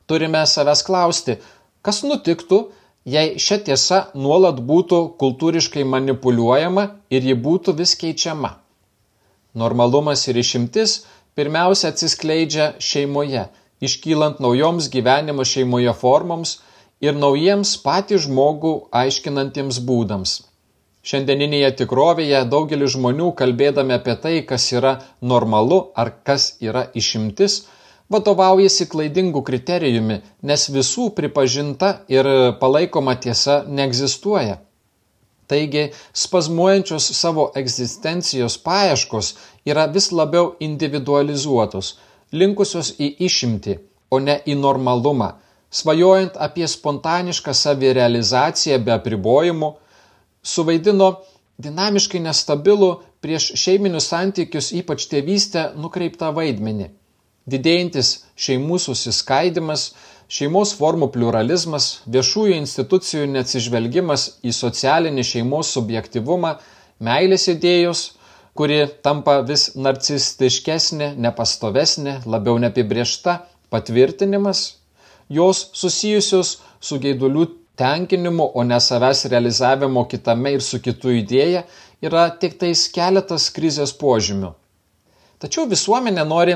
turime 0.09 0.41
savęs 0.49 0.81
klausti, 0.89 1.37
kas 1.85 2.01
nutiktų, 2.03 2.59
jei 3.05 3.37
šia 3.39 3.59
tiesa 3.67 3.99
nuolat 4.17 4.59
būtų 4.69 5.01
kultūriškai 5.21 5.85
manipuliuojama 5.85 6.85
ir 7.13 7.27
ji 7.29 7.35
būtų 7.47 7.75
vis 7.81 7.93
keičiama. 8.01 8.55
Normalumas 9.55 10.25
ir 10.27 10.39
išimtis 10.41 11.03
pirmiausia 11.37 11.91
atsiskleidžia 11.93 12.73
šeimoje, 12.79 13.45
iškylant 13.85 14.41
naujoms 14.43 14.89
gyvenimo 14.91 15.45
šeimoje 15.45 15.93
formoms 16.01 16.57
ir 17.05 17.15
naujiems 17.15 17.77
patį 17.85 18.19
žmogų 18.25 18.73
aiškinantiems 19.03 19.79
būdams. 19.85 20.35
Šiandieninėje 21.05 21.69
tikrovėje 21.83 22.39
daugelis 22.49 22.95
žmonių 22.95 23.29
kalbėdami 23.37 23.93
apie 23.93 24.15
tai, 24.23 24.35
kas 24.49 24.71
yra 24.73 24.95
normalu 25.21 25.91
ar 25.93 26.09
kas 26.25 26.55
yra 26.65 26.87
išimtis, 26.97 27.67
vadovaujasi 28.09 28.85
klaidingu 28.89 29.41
kriterijumi, 29.45 30.19
nes 30.45 30.67
visų 30.69 31.09
pripažinta 31.17 31.91
ir 32.11 32.27
palaikoma 32.61 33.15
tiesa 33.17 33.63
neegzistuoja. 33.67 34.59
Taigi, 35.49 35.91
spazmuojančios 36.13 37.05
savo 37.13 37.51
egzistencijos 37.57 38.57
paieškos 38.65 39.35
yra 39.69 39.85
vis 39.93 40.09
labiau 40.11 40.55
individualizuotos, 40.59 41.95
linkusios 42.33 42.95
į 42.97 43.11
išimti, 43.27 43.77
o 44.09 44.19
ne 44.19 44.39
į 44.45 44.55
normalumą, 44.57 45.35
svajojant 45.69 46.37
apie 46.41 46.65
spontanišką 46.69 47.53
savirealizaciją 47.53 48.79
be 48.85 48.93
apribojimų, 48.97 49.71
suvaidino 50.41 51.11
dinamiškai 51.61 52.21
nestabilų 52.25 52.91
prieš 53.21 53.51
šeiminius 53.61 54.09
santykius, 54.13 54.71
ypač 54.81 55.05
tėvystę, 55.13 55.71
nukreiptą 55.77 56.33
vaidmenį 56.33 56.89
didėjantis 57.49 58.11
šeimų 58.35 58.79
susiskaidimas, 58.81 59.93
šeimos 60.27 60.73
formų 60.77 61.11
pluralizmas, 61.13 62.01
viešųjų 62.09 62.57
institucijų 62.57 63.27
neatsižvelgimas 63.33 64.27
į 64.43 64.53
socialinį 64.57 65.25
šeimos 65.31 65.73
subjektivumą, 65.75 66.55
meilės 66.99 67.47
idėjos, 67.51 68.05
kuri 68.55 68.85
tampa 69.03 69.41
vis 69.45 69.73
narcistiškesnė, 69.75 71.13
nepastovesnė, 71.19 72.21
labiau 72.25 72.57
neapibriešta, 72.63 73.41
patvirtinimas, 73.69 74.65
jos 75.29 75.69
susijusios 75.75 76.59
su 76.79 76.99
gaidulių 77.03 77.49
tenkinimu, 77.75 78.51
o 78.55 78.63
ne 78.63 78.79
savęs 78.79 79.25
realizavimo 79.31 80.05
kitame 80.07 80.55
ir 80.55 80.63
su 80.63 80.79
kitų 80.79 81.17
idėja, 81.19 81.65
yra 82.01 82.29
tik 82.39 82.55
tais 82.61 82.87
keletas 82.95 83.49
krizės 83.51 83.91
požymių. 83.99 84.53
Tačiau 85.43 85.67
visuomenė 85.67 86.23
nori 86.25 86.55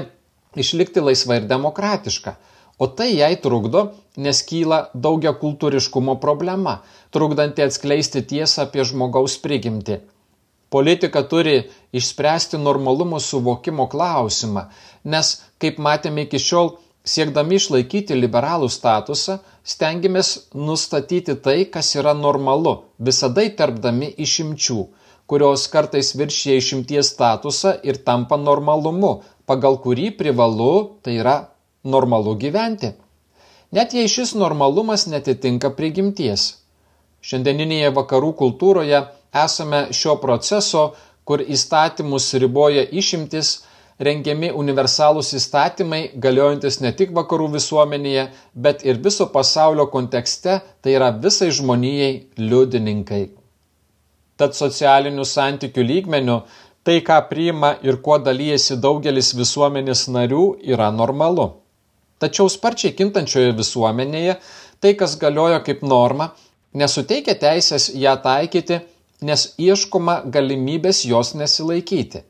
išlikti 0.56 1.04
laisva 1.04 1.40
ir 1.40 1.50
demokratiška. 1.50 2.36
O 2.80 2.88
tai 2.88 3.10
jai 3.18 3.36
trukdo, 3.44 3.90
nes 4.16 4.40
kyla 4.48 4.86
daugia 4.94 5.34
kultūriškumo 5.36 6.16
problema, 6.24 6.80
trukdanti 7.12 7.66
atskleisti 7.66 8.24
tiesą 8.24 8.68
apie 8.68 8.86
žmogaus 8.88 9.36
prigimti. 9.44 10.00
Politika 10.70 11.24
turi 11.28 11.56
išspręsti 11.98 12.60
normalumo 12.62 13.20
suvokimo 13.20 13.88
klausimą, 13.92 14.68
nes, 15.04 15.34
kaip 15.60 15.82
matėme 15.82 16.28
iki 16.28 16.40
šiol, 16.40 16.78
siekdami 17.04 17.58
išlaikyti 17.60 18.16
liberalų 18.16 18.70
statusą, 18.72 19.40
stengiamės 19.66 20.30
nustatyti 20.54 21.36
tai, 21.36 21.64
kas 21.74 21.96
yra 21.98 22.14
normalu, 22.14 22.76
visada 23.00 23.44
įterpdami 23.50 24.14
išimčių, 24.26 24.80
kurios 25.30 25.68
kartais 25.70 26.16
viršyje 26.18 26.58
išimties 26.58 27.12
statusą 27.14 27.76
ir 27.86 28.02
tampa 28.06 28.38
normalumu, 28.42 29.20
pagal 29.46 29.78
kurį 29.84 30.10
privalu, 30.18 30.98
tai 31.06 31.20
yra 31.22 31.36
normalu 31.84 32.34
gyventi. 32.42 32.96
Net 33.72 33.94
jei 33.94 34.10
šis 34.10 34.34
normalumas 34.34 35.06
netitinka 35.12 35.70
prigimties. 35.78 36.48
Šiandieninėje 37.22 37.94
vakarų 37.94 38.34
kultūroje 38.42 39.04
esame 39.46 39.82
šio 39.94 40.16
proceso, 40.24 40.86
kur 41.30 41.44
įstatymus 41.46 42.32
riboja 42.42 42.88
išimtis, 43.02 43.60
rengiami 44.02 44.50
universalūs 44.56 45.34
įstatymai, 45.38 46.00
galiojantis 46.24 46.80
ne 46.82 46.90
tik 46.96 47.12
vakarų 47.14 47.52
visuomenėje, 47.60 48.30
bet 48.56 48.86
ir 48.88 49.02
viso 49.04 49.28
pasaulio 49.30 49.86
kontekste, 49.94 50.62
tai 50.82 50.96
yra 50.98 51.12
visai 51.26 51.52
žmonijai 51.54 52.14
liudininkai. 52.40 53.39
Tad 54.40 54.56
socialinių 54.56 55.26
santykių 55.28 55.84
lygmenių 55.84 56.40
Tai, 56.84 57.02
ką 57.06 57.18
priima 57.30 57.74
ir 57.84 58.00
kuo 58.02 58.16
dalyjasi 58.24 58.78
daugelis 58.82 59.34
visuomenės 59.36 60.08
narių, 60.16 60.44
yra 60.74 60.88
normalu. 60.96 61.46
Tačiau 62.24 62.48
sparčiai 62.50 62.96
kintančioje 62.96 63.52
visuomenėje 63.58 64.38
tai, 64.80 64.94
kas 65.02 65.18
galioja 65.20 65.60
kaip 65.66 65.84
norma, 65.84 66.32
nesuteikia 66.74 67.36
teisės 67.44 67.90
ją 67.94 68.16
taikyti, 68.24 68.80
nes 69.22 69.44
ieškoma 69.60 70.22
galimybės 70.32 71.04
jos 71.06 71.34
nesilaikyti. 71.36 72.24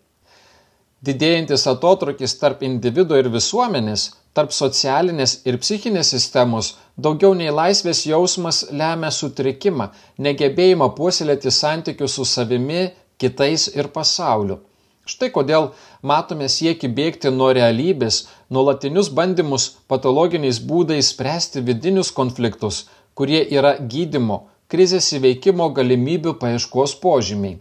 Didėjantis 1.07 1.61
atotrukis 1.71 2.33
tarp 2.41 2.63
individo 2.67 3.15
ir 3.15 3.29
visuomenės, 3.31 4.01
tarp 4.35 4.51
socialinės 4.51 5.37
ir 5.47 5.57
psichinės 5.63 6.09
sistemos 6.13 6.73
daugiau 7.05 7.31
nei 7.41 7.53
laisvės 7.55 8.01
jausmas 8.07 8.65
lemia 8.81 9.11
sutrikimą, 9.15 9.87
negebėjimą 10.25 10.89
puoselėti 10.97 11.53
santykių 11.55 12.09
su 12.15 12.25
savimi 12.27 12.81
kitais 13.17 13.69
ir 13.79 13.87
pasauliu. 13.95 14.59
Štai 15.09 15.31
kodėl 15.37 15.69
matome 16.11 16.49
sieki 16.51 16.91
bėgti 16.99 17.31
nuo 17.31 17.47
realybės, 17.55 18.19
nuolatinius 18.53 19.09
bandymus 19.21 19.69
patologiniais 19.87 20.59
būdais 20.71 21.13
spręsti 21.15 21.63
vidinius 21.69 22.11
konfliktus, 22.19 22.83
kurie 23.15 23.41
yra 23.57 23.77
gydimo, 23.95 24.43
krizės 24.67 25.09
įveikimo 25.15 25.71
galimybių 25.79 26.35
paieškos 26.43 26.99
požymiai. 27.01 27.57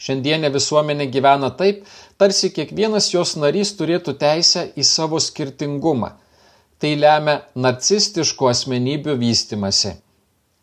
Šiandienė 0.00 0.48
visuomenė 0.54 1.06
gyvena 1.12 1.50
taip, 1.56 1.82
tarsi 2.16 2.48
kiekvienas 2.56 3.10
jos 3.12 3.34
narys 3.36 3.74
turėtų 3.76 4.14
teisę 4.20 4.62
į 4.80 4.84
savo 4.88 5.20
skirtingumą. 5.20 6.14
Tai 6.80 6.92
lemia 6.96 7.34
narcistiškų 7.60 8.48
asmenybių 8.48 9.18
vystimasi. 9.20 9.92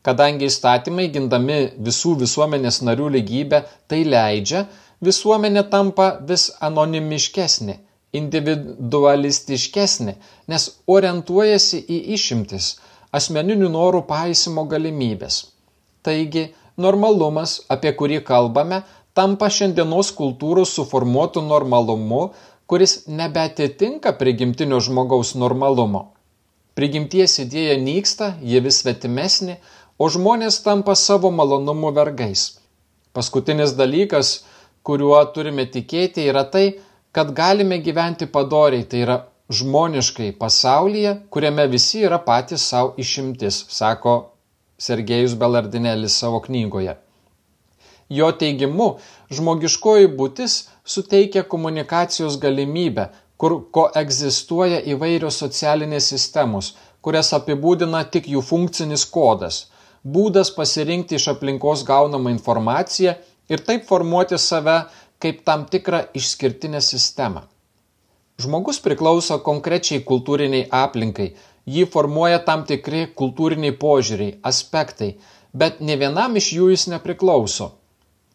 Kadangi 0.08 0.47
įstatymai 0.50 1.06
gindami 1.13 1.60
visų 1.84 2.15
visuomenės 2.23 2.82
narių 2.88 3.12
lygybę 3.17 3.60
tai 3.91 4.02
leidžia, 4.08 4.65
visuomenė 5.04 5.63
tampa 5.69 6.08
vis 6.30 6.47
anonimiškesnė, 6.63 7.76
individualistiškesnė, 8.17 10.13
nes 10.50 10.69
orientuojasi 10.88 11.78
į 11.86 11.97
išimtis, 12.17 12.65
asmeninių 13.13 13.69
norų 13.73 14.02
paisimo 14.10 14.65
galimybės. 14.71 15.36
Taigi, 16.08 16.56
normalumas, 16.80 17.60
apie 17.69 17.92
kurį 18.00 18.23
kalbame, 18.25 18.81
tampa 19.18 19.50
šiandienos 19.54 20.12
kultūros 20.18 20.76
suformuotų 20.78 21.42
normalumu, 21.48 22.22
kuris 22.70 23.08
nebetitinka 23.08 24.13
prigimtinio 24.20 24.80
žmogaus 24.84 25.34
normalumo. 25.40 26.12
Prigimties 26.78 27.40
idėja 27.42 27.78
nyksta, 27.82 28.36
ji 28.46 28.62
vis 28.62 28.84
svetimesnė, 28.84 29.58
o 29.98 30.10
žmonės 30.13 30.60
tampa 30.65 30.94
savo 30.94 31.32
malonumų 31.34 31.94
vergais. 31.96 32.44
Paskutinis 33.18 33.74
dalykas, 33.80 34.44
kuriuo 34.86 35.18
turime 35.34 35.65
tikėti, 35.65 36.28
yra 36.30 36.44
tai, 36.54 36.68
kad 37.12 37.34
galime 37.34 37.80
gyventi 37.82 38.28
padoriai, 38.30 38.86
tai 38.86 39.02
yra 39.08 39.18
žmoniškai 39.50 40.36
pasaulyje, 40.38 41.15
kuriame 41.34 41.65
visi 41.72 42.04
yra 42.06 42.20
patys 42.22 42.68
savo 42.70 42.94
išimtis, 43.02 43.63
sako 43.74 44.18
Sergejus 44.78 45.34
Belardinelis 45.40 46.20
savo 46.22 46.44
knygoje. 46.46 46.94
Jo 48.10 48.31
teigimu, 48.31 48.87
žmogiškoji 49.33 50.08
būtis 50.19 50.53
suteikia 50.87 51.43
komunikacijos 51.43 52.37
galimybę, 52.39 53.10
kur 53.37 53.58
koegzistuoja 53.75 54.79
įvairios 54.93 55.39
socialinės 55.43 56.08
sistemos, 56.13 56.75
kurias 57.01 57.33
apibūdina 57.35 58.05
tik 58.13 58.29
jų 58.31 58.43
funkcinis 58.51 59.03
kodas- 59.17 59.65
būdas 60.15 60.53
pasirinkti 60.55 61.19
iš 61.19 61.27
aplinkos 61.33 61.83
gaunamą 61.83 62.31
informaciją 62.31 63.15
ir 63.49 63.63
taip 63.67 63.85
formuoti 63.91 64.39
save 64.39 64.77
kaip 65.19 65.43
tam 65.43 65.65
tikrą 65.65 66.01
išskirtinę 66.13 66.81
sistemą. 66.81 67.41
Žmogus 68.37 68.79
priklauso 68.85 69.39
konkrečiai 69.41 70.03
kultūriniai 70.05 70.67
aplinkai, 70.71 71.33
jį 71.67 71.87
formuoja 71.93 72.39
tam 72.45 72.63
tikri 72.69 73.08
kultūriniai 73.21 73.73
požiūriai, 73.81 74.37
aspektai, 74.43 75.15
bet 75.53 75.81
ne 75.81 75.95
vienam 75.97 76.35
iš 76.37 76.51
jų 76.53 76.69
jis 76.69 76.87
nepriklauso. 76.93 77.71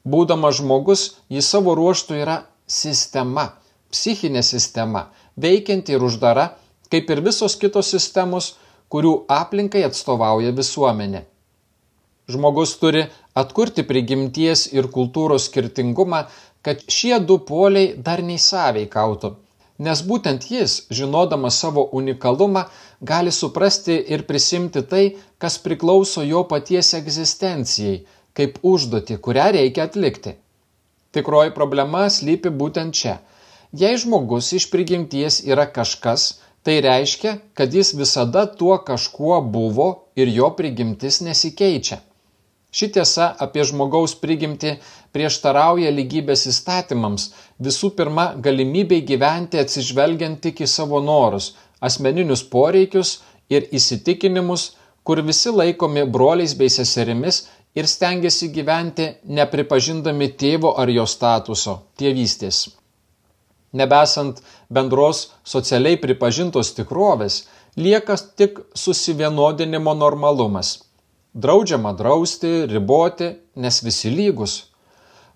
Būdamas 0.04 0.58
žmogus, 0.58 1.02
jis 1.30 1.48
savo 1.48 1.74
ruoštų 1.78 2.18
yra 2.22 2.38
sistema, 2.66 3.52
psichinė 3.92 4.42
sistema, 4.42 5.08
veikianti 5.36 5.94
ir 5.94 6.02
uždara, 6.02 6.48
kaip 6.90 7.10
ir 7.10 7.22
visos 7.22 7.54
kitos 7.56 7.92
sistemos, 7.94 8.56
kurių 8.92 9.12
aplinkai 9.30 9.84
atstovauja 9.86 10.52
visuomenė. 10.56 11.22
Žmogus 12.32 12.74
turi 12.80 13.06
atkurti 13.34 13.84
prigimties 13.86 14.66
ir 14.72 14.90
kultūros 14.96 15.48
skirtingumą, 15.48 16.26
kad 16.62 16.82
šie 16.88 17.18
du 17.26 17.38
poliai 17.46 17.94
dar 17.96 18.22
nei 18.26 18.38
sąveikautų 18.42 19.36
nes 19.82 20.02
būtent 20.06 20.46
jis, 20.50 20.74
žinodamas 20.94 21.58
savo 21.62 21.84
unikalumą, 21.98 22.66
gali 23.00 23.32
suprasti 23.34 23.96
ir 24.14 24.26
prisimti 24.28 24.82
tai, 24.92 25.04
kas 25.42 25.58
priklauso 25.64 26.24
jo 26.26 26.44
paties 26.50 26.92
egzistencijai, 26.98 28.02
kaip 28.38 28.58
užduoti, 28.62 29.18
kurią 29.24 29.50
reikia 29.58 29.88
atlikti. 29.88 30.36
Tikroji 31.12 31.52
problema 31.56 32.06
slypi 32.10 32.52
būtent 32.62 32.96
čia. 32.96 33.18
Jei 33.72 33.96
žmogus 34.00 34.52
iš 34.56 34.68
prigimties 34.72 35.42
yra 35.48 35.66
kažkas, 35.68 36.40
tai 36.62 36.80
reiškia, 36.84 37.36
kad 37.54 37.74
jis 37.74 37.92
visada 37.98 38.46
tuo 38.46 38.78
kažkuo 38.78 39.40
buvo 39.42 39.88
ir 40.16 40.28
jo 40.28 40.50
prigimtis 40.56 41.20
nesikeičia. 41.20 42.00
Ši 42.72 42.88
tiesa 42.96 43.26
apie 43.44 43.64
žmogaus 43.68 44.14
prigimti 44.16 44.78
prieštarauja 45.12 45.90
lygybės 45.92 46.46
įstatymams, 46.48 47.26
visų 47.60 47.90
pirma 47.98 48.30
galimybei 48.46 49.02
gyventi 49.04 49.60
atsižvelgiant 49.60 50.40
tik 50.40 50.62
į 50.64 50.68
savo 50.74 51.02
norus, 51.04 51.50
asmeninius 51.84 52.44
poreikius 52.54 53.18
ir 53.52 53.66
įsitikinimus, 53.76 54.70
kur 55.04 55.20
visi 55.26 55.52
laikomi 55.52 56.06
broliais 56.16 56.54
bei 56.56 56.72
seserimis 56.72 57.42
ir 57.74 57.88
stengiasi 57.88 58.50
gyventi 58.52 59.08
nepripažindami 59.24 60.28
tėvo 60.42 60.74
ar 60.78 60.88
jo 60.88 61.06
statuso- 61.06 61.78
tėvystės. 61.98 62.68
Nebesant 63.72 64.42
bendros 64.70 65.32
socialiai 65.44 65.96
pripažintos 65.96 66.74
tikrovės, 66.76 67.44
lieka 67.76 68.16
tik 68.36 68.58
susivienodinimo 68.74 69.94
normalumas 69.96 70.78
Draudžiama 71.34 71.92
drausti, 71.96 72.66
riboti, 72.68 73.30
nes 73.56 73.80
visi 73.82 74.10
lygus. 74.12 74.56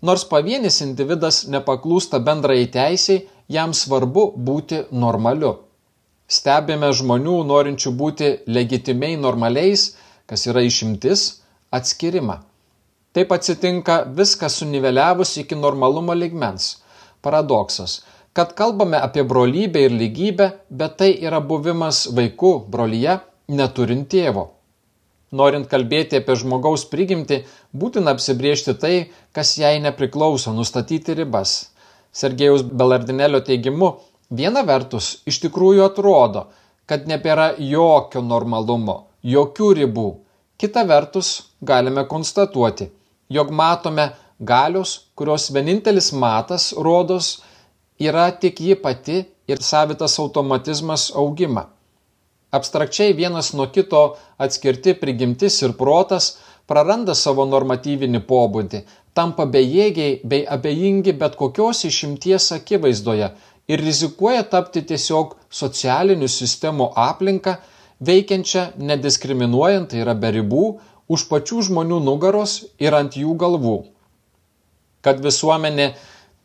Nors 0.05 0.27
pavienis 0.29 0.83
individas 0.85 1.47
nepaklūsta 1.49 2.21
bendrai 2.21 2.67
teisiai, 2.69 3.23
jam 3.49 3.73
svarbu 3.73 4.27
būti 4.37 4.83
normaliu. 4.93 5.55
Stebime 6.29 6.91
žmonių 6.93 7.39
norinčių 7.49 7.93
būti 7.97 8.29
legitimiai 8.45 9.17
normaliais, 9.17 9.95
kas 10.29 10.45
yra 10.51 10.67
išimtis, 10.69 11.41
atskirimą. 11.79 12.41
Taip 13.17 13.33
atsitinka 13.33 14.03
viskas 14.19 14.59
suniveliavus 14.61 15.37
iki 15.43 15.57
normalumo 15.57 16.15
ligmens. 16.15 16.77
Paradoksas, 17.25 18.03
kad 18.37 18.53
kalbame 18.59 18.99
apie 19.01 19.25
brolybę 19.25 19.87
ir 19.87 19.95
lygybę, 20.03 20.51
bet 20.71 20.99
tai 21.01 21.15
yra 21.25 21.41
buvimas 21.41 22.03
vaiku 22.19 22.59
brolyje, 22.69 23.21
neturint 23.49 24.09
tėvo. 24.13 24.51
Norint 25.33 25.67
kalbėti 25.71 26.21
apie 26.21 26.37
žmogaus 26.39 26.85
prigimtį, 26.91 27.41
būtina 27.73 28.13
apsibriežti 28.15 28.75
tai, 28.83 28.95
kas 29.33 29.57
jai 29.59 29.79
nepriklauso, 29.83 30.53
nustatyti 30.53 31.17
ribas. 31.19 31.57
Sergejaus 32.13 32.63
Belardinelio 32.63 33.41
teigimu, 33.49 33.91
viena 34.31 34.63
vertus 34.69 35.23
iš 35.27 35.41
tikrųjų 35.47 35.89
atrodo, 35.89 36.47
kad 36.87 37.09
nebėra 37.11 37.55
jokio 37.59 38.23
normalumo, 38.23 39.07
jokių 39.25 39.73
ribų. 39.81 40.09
Kita 40.57 40.83
vertus 40.89 41.53
galime 41.61 42.07
konstatuoti, 42.09 42.87
jog 43.29 43.51
matome 43.53 44.07
galios, 44.41 44.93
kurios 45.15 45.51
vienintelis 45.53 46.15
matas, 46.17 46.71
rodos, 46.73 47.43
yra 48.01 48.31
tik 48.41 48.63
ji 48.65 48.77
pati 48.81 49.19
ir 49.49 49.61
savitas 49.61 50.17
automatizmas 50.19 51.11
augimą. 51.23 51.67
Abstrakčiai 52.57 53.13
vienas 53.13 53.53
nuo 53.53 53.67
kito 53.75 54.03
atskirti 54.39 54.97
prigimtis 54.97 55.61
ir 55.61 55.77
protas 55.77 56.31
praranda 56.67 57.13
savo 57.15 57.45
normatyvinį 57.45 58.25
pobūdį, 58.25 58.81
tampa 59.13 59.45
bejėgiai 59.45 60.21
bei 60.25 60.49
abejingi 60.57 61.13
bet 61.21 61.37
kokios 61.37 61.85
išimties 61.85 62.49
akivaizdoje 62.57 63.29
ir 63.69 63.85
rizikuoja 63.85 64.49
tapti 64.49 64.87
tiesiog 64.89 65.37
socialinių 65.51 66.33
sistemų 66.33 66.95
aplinką, 66.97 67.59
veikiančią 68.01 68.77
nediskriminuojant, 68.79 69.91
tai 69.91 70.03
yra 70.05 70.15
be 70.15 70.33
ribų, 70.39 70.65
už 71.09 71.29
pačių 71.31 71.63
žmonių 71.71 72.01
nugaros 72.03 72.65
ir 72.83 72.97
ant 72.97 73.17
jų 73.17 73.37
galvų. 73.39 73.77
Kad 75.07 75.23
visuomenė 75.23 75.93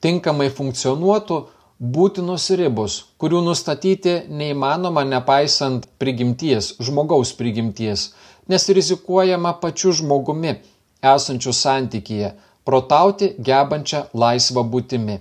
tinkamai 0.01 0.51
funkcionuotų, 0.53 1.39
būtinos 1.81 2.45
ribos, 2.59 2.97
kurių 3.17 3.41
nustatyti 3.41 4.19
neįmanoma 4.29 5.01
nepaisant 5.07 5.87
prigimties, 5.97 6.75
žmogaus 6.77 7.33
prigimties, 7.33 8.11
nes 8.45 8.69
rizikuojama 8.69 9.55
pačiu 9.63 9.93
žmogumi, 9.97 10.59
esančiu 11.01 11.53
santykyje, 11.57 12.35
protauti 12.65 13.31
gebančią 13.41 14.05
laisvą 14.13 14.63
būtimi. 14.69 15.17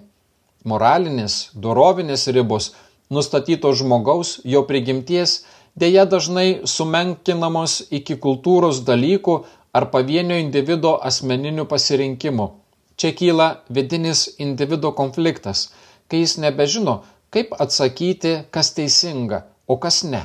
Moralinės, 0.68 1.48
dorovinės 1.56 2.26
ribos, 2.36 2.74
nustatytos 3.08 3.80
žmogaus, 3.80 4.36
jo 4.44 4.60
prigimties, 4.68 5.40
dėja 5.76 6.06
dažnai 6.06 6.62
sumenkinamos 6.64 7.80
iki 7.90 8.16
kultūros 8.16 8.82
dalykų 8.86 9.36
ar 9.72 9.90
pavienio 9.92 10.38
individo 10.40 10.96
asmeninių 11.10 11.68
pasirinkimų. 11.70 12.48
Čia 12.96 13.14
kyla 13.16 13.52
vidinis 13.70 14.26
individo 14.38 14.92
konfliktas– 14.92 15.68
kai 16.10 16.24
jis 16.24 16.36
nebežino, 16.42 17.00
kaip 17.30 17.54
atsakyti, 17.62 18.32
kas 18.50 18.72
teisinga, 18.74 19.44
o 19.70 19.78
kas 19.78 20.02
ne. 20.02 20.24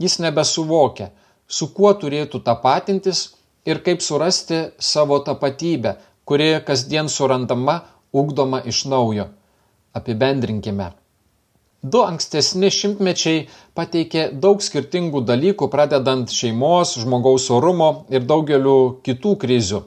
Jis 0.00 0.18
nebesuvokia, 0.24 1.10
su 1.46 1.68
kuo 1.76 1.92
turėtų 2.00 2.40
tapatintis 2.46 3.26
ir 3.68 3.82
kaip 3.84 4.00
surasti 4.02 4.62
savo 4.80 5.20
tapatybę, 5.26 5.98
kuri 6.24 6.56
kasdien 6.66 7.12
surandama, 7.12 7.82
ugdoma 8.12 8.62
iš 8.64 8.86
naujo. 8.88 9.28
Apibendrinkime. 9.92 10.88
Du 11.82 12.04
ankstesni 12.06 12.68
šimtmečiai 12.70 13.48
pateikė 13.74 14.28
daug 14.44 14.60
skirtingų 14.62 15.24
dalykų, 15.26 15.66
pradedant 15.66 16.30
šeimos, 16.30 16.92
žmogaus 17.02 17.48
orumo 17.50 17.88
ir 18.14 18.22
daugeliu 18.22 19.00
kitų 19.02 19.32
krizių. 19.42 19.80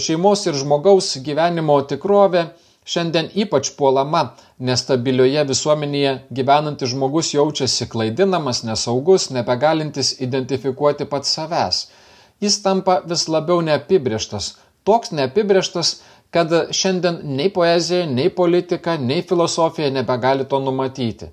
Šeimos 0.00 0.46
ir 0.48 0.56
žmogaus 0.56 1.10
gyvenimo 1.26 1.76
tikrovė 1.90 2.46
šiandien 2.88 3.28
ypač 3.44 3.74
puolama, 3.76 4.22
nestabilioje 4.70 5.44
visuomenėje 5.50 6.14
gyvenantis 6.38 6.94
žmogus 6.94 7.34
jaučiasi 7.34 7.90
klaidinamas, 7.92 8.62
nesaugus, 8.64 9.28
nebegalintis 9.36 10.14
identifikuoti 10.24 11.04
pats 11.04 11.36
savęs. 11.36 11.82
Jis 12.40 12.62
tampa 12.64 13.02
vis 13.04 13.28
labiau 13.28 13.60
neapibrieštas, 13.66 14.54
toks 14.88 15.12
neapibrieštas, 15.12 15.98
kad 16.30 16.52
šiandien 16.74 17.20
nei 17.24 17.48
poezija, 17.52 18.06
nei 18.06 18.28
politika, 18.30 18.96
nei 18.96 19.22
filosofija 19.22 19.90
nebegali 19.90 20.44
to 20.48 20.60
numatyti. 20.60 21.30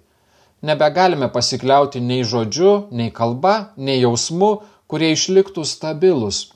Nebegalime 0.65 1.27
pasikliauti 1.31 1.99
nei 2.01 2.23
žodžiu, 2.23 2.87
nei 2.91 3.11
kalba, 3.11 3.55
nei 3.77 3.99
jausmu, 4.01 4.51
kurie 4.87 5.11
išliktų 5.13 5.65
stabilus. 5.67 6.47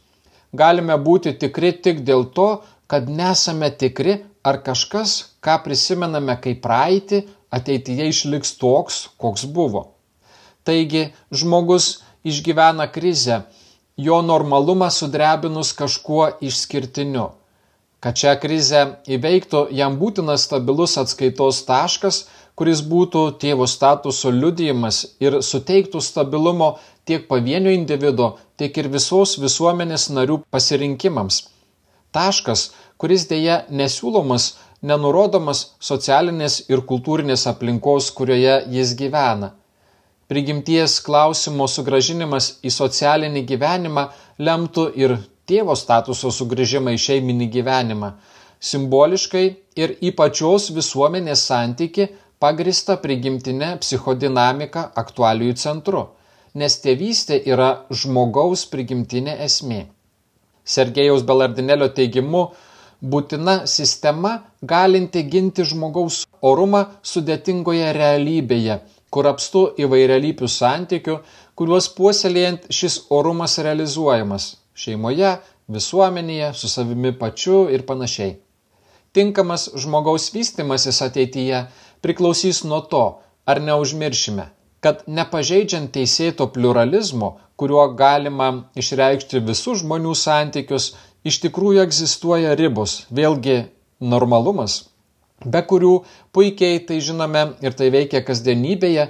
Galime 0.55 0.95
būti 0.97 1.35
tikri 1.37 1.73
tik 1.85 2.01
dėl 2.07 2.25
to, 2.33 2.49
kad 2.89 3.09
nesame 3.09 3.69
tikri, 3.69 4.23
ar 4.41 4.61
kažkas, 4.65 5.35
ką 5.45 5.59
prisimename 5.65 6.35
kaip 6.41 6.63
praeitį, 6.63 7.25
ateityje 7.53 8.07
išliks 8.13 8.55
toks, 8.61 9.01
koks 9.21 9.45
buvo. 9.45 9.83
Taigi 10.65 11.09
žmogus 11.29 11.99
išgyvena 12.23 12.87
krizę, 12.93 13.43
jo 13.97 14.21
normalumą 14.25 14.89
sudrebinus 14.93 15.73
kažkuo 15.77 16.31
išskirtiniu. 16.45 17.29
Kad 17.99 18.15
šią 18.15 18.35
krizę 18.39 18.81
įveiktų, 19.11 19.65
jam 19.75 19.97
būtinas 19.99 20.45
stabilus 20.47 20.95
atskaitos 21.01 21.65
taškas, 21.67 22.21
kuris 22.55 22.79
būtų 22.83 23.23
tėvo 23.41 23.67
statuso 23.67 24.31
liudijimas 24.31 25.01
ir 25.23 25.41
suteiktų 25.43 25.99
stabilumo 26.03 26.69
tiek 27.07 27.27
pavienio 27.27 27.73
individo, 27.75 28.37
tiek 28.55 28.77
ir 28.79 28.87
visos 28.93 29.35
visuomenės 29.39 30.09
narių 30.15 30.41
pasirinkimams. 30.51 31.41
Taškas, 32.15 32.69
kuris 32.97 33.27
dėja 33.29 33.65
nesiūlomas 33.69 34.53
nenurodomas 34.81 35.65
socialinės 35.83 36.61
ir 36.71 36.83
kultūrinės 36.91 37.45
aplinkos, 37.51 38.11
kurioje 38.15 38.61
jis 38.75 38.95
gyvena. 38.99 39.53
Prigimties 40.29 40.99
klausimo 41.03 41.67
sugražinimas 41.67 42.59
į 42.63 42.71
socialinį 42.71 43.43
gyvenimą 43.49 44.05
lemtų 44.39 44.87
ir 44.95 45.17
tėvo 45.49 45.75
statuso 45.77 46.31
sugrįžimą 46.31 46.93
į 46.95 47.01
šeiminį 47.05 47.49
gyvenimą, 47.55 48.13
simboliškai 48.69 49.45
ir 49.81 49.95
į 50.03 50.13
pačios 50.19 50.69
visuomenės 50.75 51.45
santyki 51.49 52.09
pagrista 52.39 52.95
prigimtinė 53.03 53.75
psichodinamika 53.83 54.89
aktualijų 55.03 55.55
centru, 55.59 56.07
nes 56.55 56.79
tėvystė 56.83 57.41
yra 57.53 57.69
žmogaus 57.91 58.65
prigimtinė 58.71 59.35
esmė. 59.45 59.87
Sergejaus 60.63 61.23
Belardinelio 61.25 61.89
teigimu, 61.97 62.49
būtina 63.01 63.65
sistema 63.67 64.31
galinti 64.61 65.23
ginti 65.33 65.65
žmogaus 65.65 66.25
orumą 66.41 66.85
sudėtingoje 67.11 67.91
realybėje, 67.95 68.79
kur 69.09 69.29
apstu 69.31 69.65
įvairialypių 69.81 70.49
santykių, 70.55 71.19
kuriuos 71.55 71.89
puoselėjant 71.95 72.69
šis 72.71 73.01
orumas 73.09 73.57
realizuojamas- 73.59 74.55
šeimoje, 74.79 75.37
visuomenėje, 75.69 76.53
su 76.55 76.69
savimi 76.71 77.11
pačiu 77.19 77.65
ir 77.73 77.85
panašiai. 77.89 78.37
Tinkamas 79.13 79.67
žmogaus 79.81 80.29
vystimasis 80.33 81.01
ateityje 81.05 81.65
priklausys 82.05 82.63
nuo 82.63 82.81
to, 82.91 83.03
ar 83.49 83.61
neužmiršime, 83.61 84.45
kad 84.85 85.01
nepažeidžiant 85.07 85.91
teisėto 85.95 86.47
pluralizmo, 86.53 87.37
kuriuo 87.59 87.87
galima 87.99 88.49
išreikšti 88.79 89.41
visų 89.47 89.79
žmonių 89.81 90.13
santykius, 90.15 90.93
iš 91.27 91.41
tikrųjų 91.43 91.83
egzistuoja 91.83 92.53
ribos, 92.59 93.03
vėlgi 93.11 93.57
normalumas, 93.99 94.85
be 95.43 95.61
kurių 95.71 95.95
puikiai 96.35 96.79
tai 96.87 97.01
žinome 97.03 97.43
ir 97.65 97.75
tai 97.75 97.89
veikia 97.95 98.23
kasdienybėje, 98.27 99.09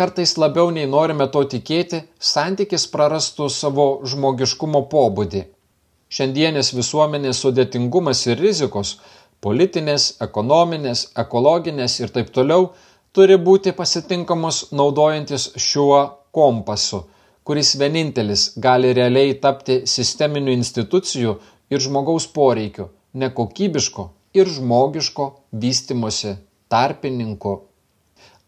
kartais 0.00 0.32
labiau 0.40 0.72
nei 0.74 0.88
norime 0.94 1.26
to 1.34 1.44
tikėti, 1.54 2.02
santykis 2.32 2.88
prarastų 2.94 3.50
savo 3.52 3.86
žmogiškumo 4.12 4.82
pobūdį. 4.94 5.44
Šiandienės 6.10 6.72
visuomenės 6.78 7.44
sudėtingumas 7.44 8.24
ir 8.30 8.40
rizikos- 8.46 8.96
politinės, 9.44 10.10
ekonominės, 10.26 11.06
ekologinės 11.24 12.00
ir 12.00 12.16
taip 12.16 12.32
toliau- 12.32 12.72
turi 13.14 13.36
būti 13.36 13.76
pasitinkamos 13.76 14.66
naudojantis 14.72 15.50
šiuo 15.68 16.02
kompasu 16.32 17.04
kuris 17.50 17.72
vienintelis 17.80 18.42
gali 18.62 18.92
realiai 18.94 19.32
tapti 19.42 19.80
sisteminių 19.92 20.52
institucijų 20.54 21.32
ir 21.74 21.82
žmogaus 21.82 22.28
poreikių, 22.30 22.84
nekokybiško 23.18 24.04
ir 24.38 24.50
žmogiško 24.54 25.26
vystimosi 25.64 26.36
tarpininku. 26.70 27.56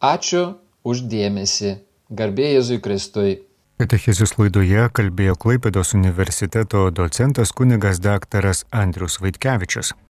Ačiū 0.03 0.45
uždėmesi. 0.85 1.79
Garbė 2.13 2.53
Jėzui 2.57 2.79
Kristui. 2.85 3.41
Katechizijos 3.81 4.37
laidoje 4.39 4.85
kalbėjo 4.95 5.35
Klaipėdos 5.45 5.95
universiteto 5.97 6.85
docentas 6.95 7.55
kunigas 7.57 8.03
daktaras 8.05 8.67
Andrius 8.71 9.19
Vaitkevičius. 9.23 9.95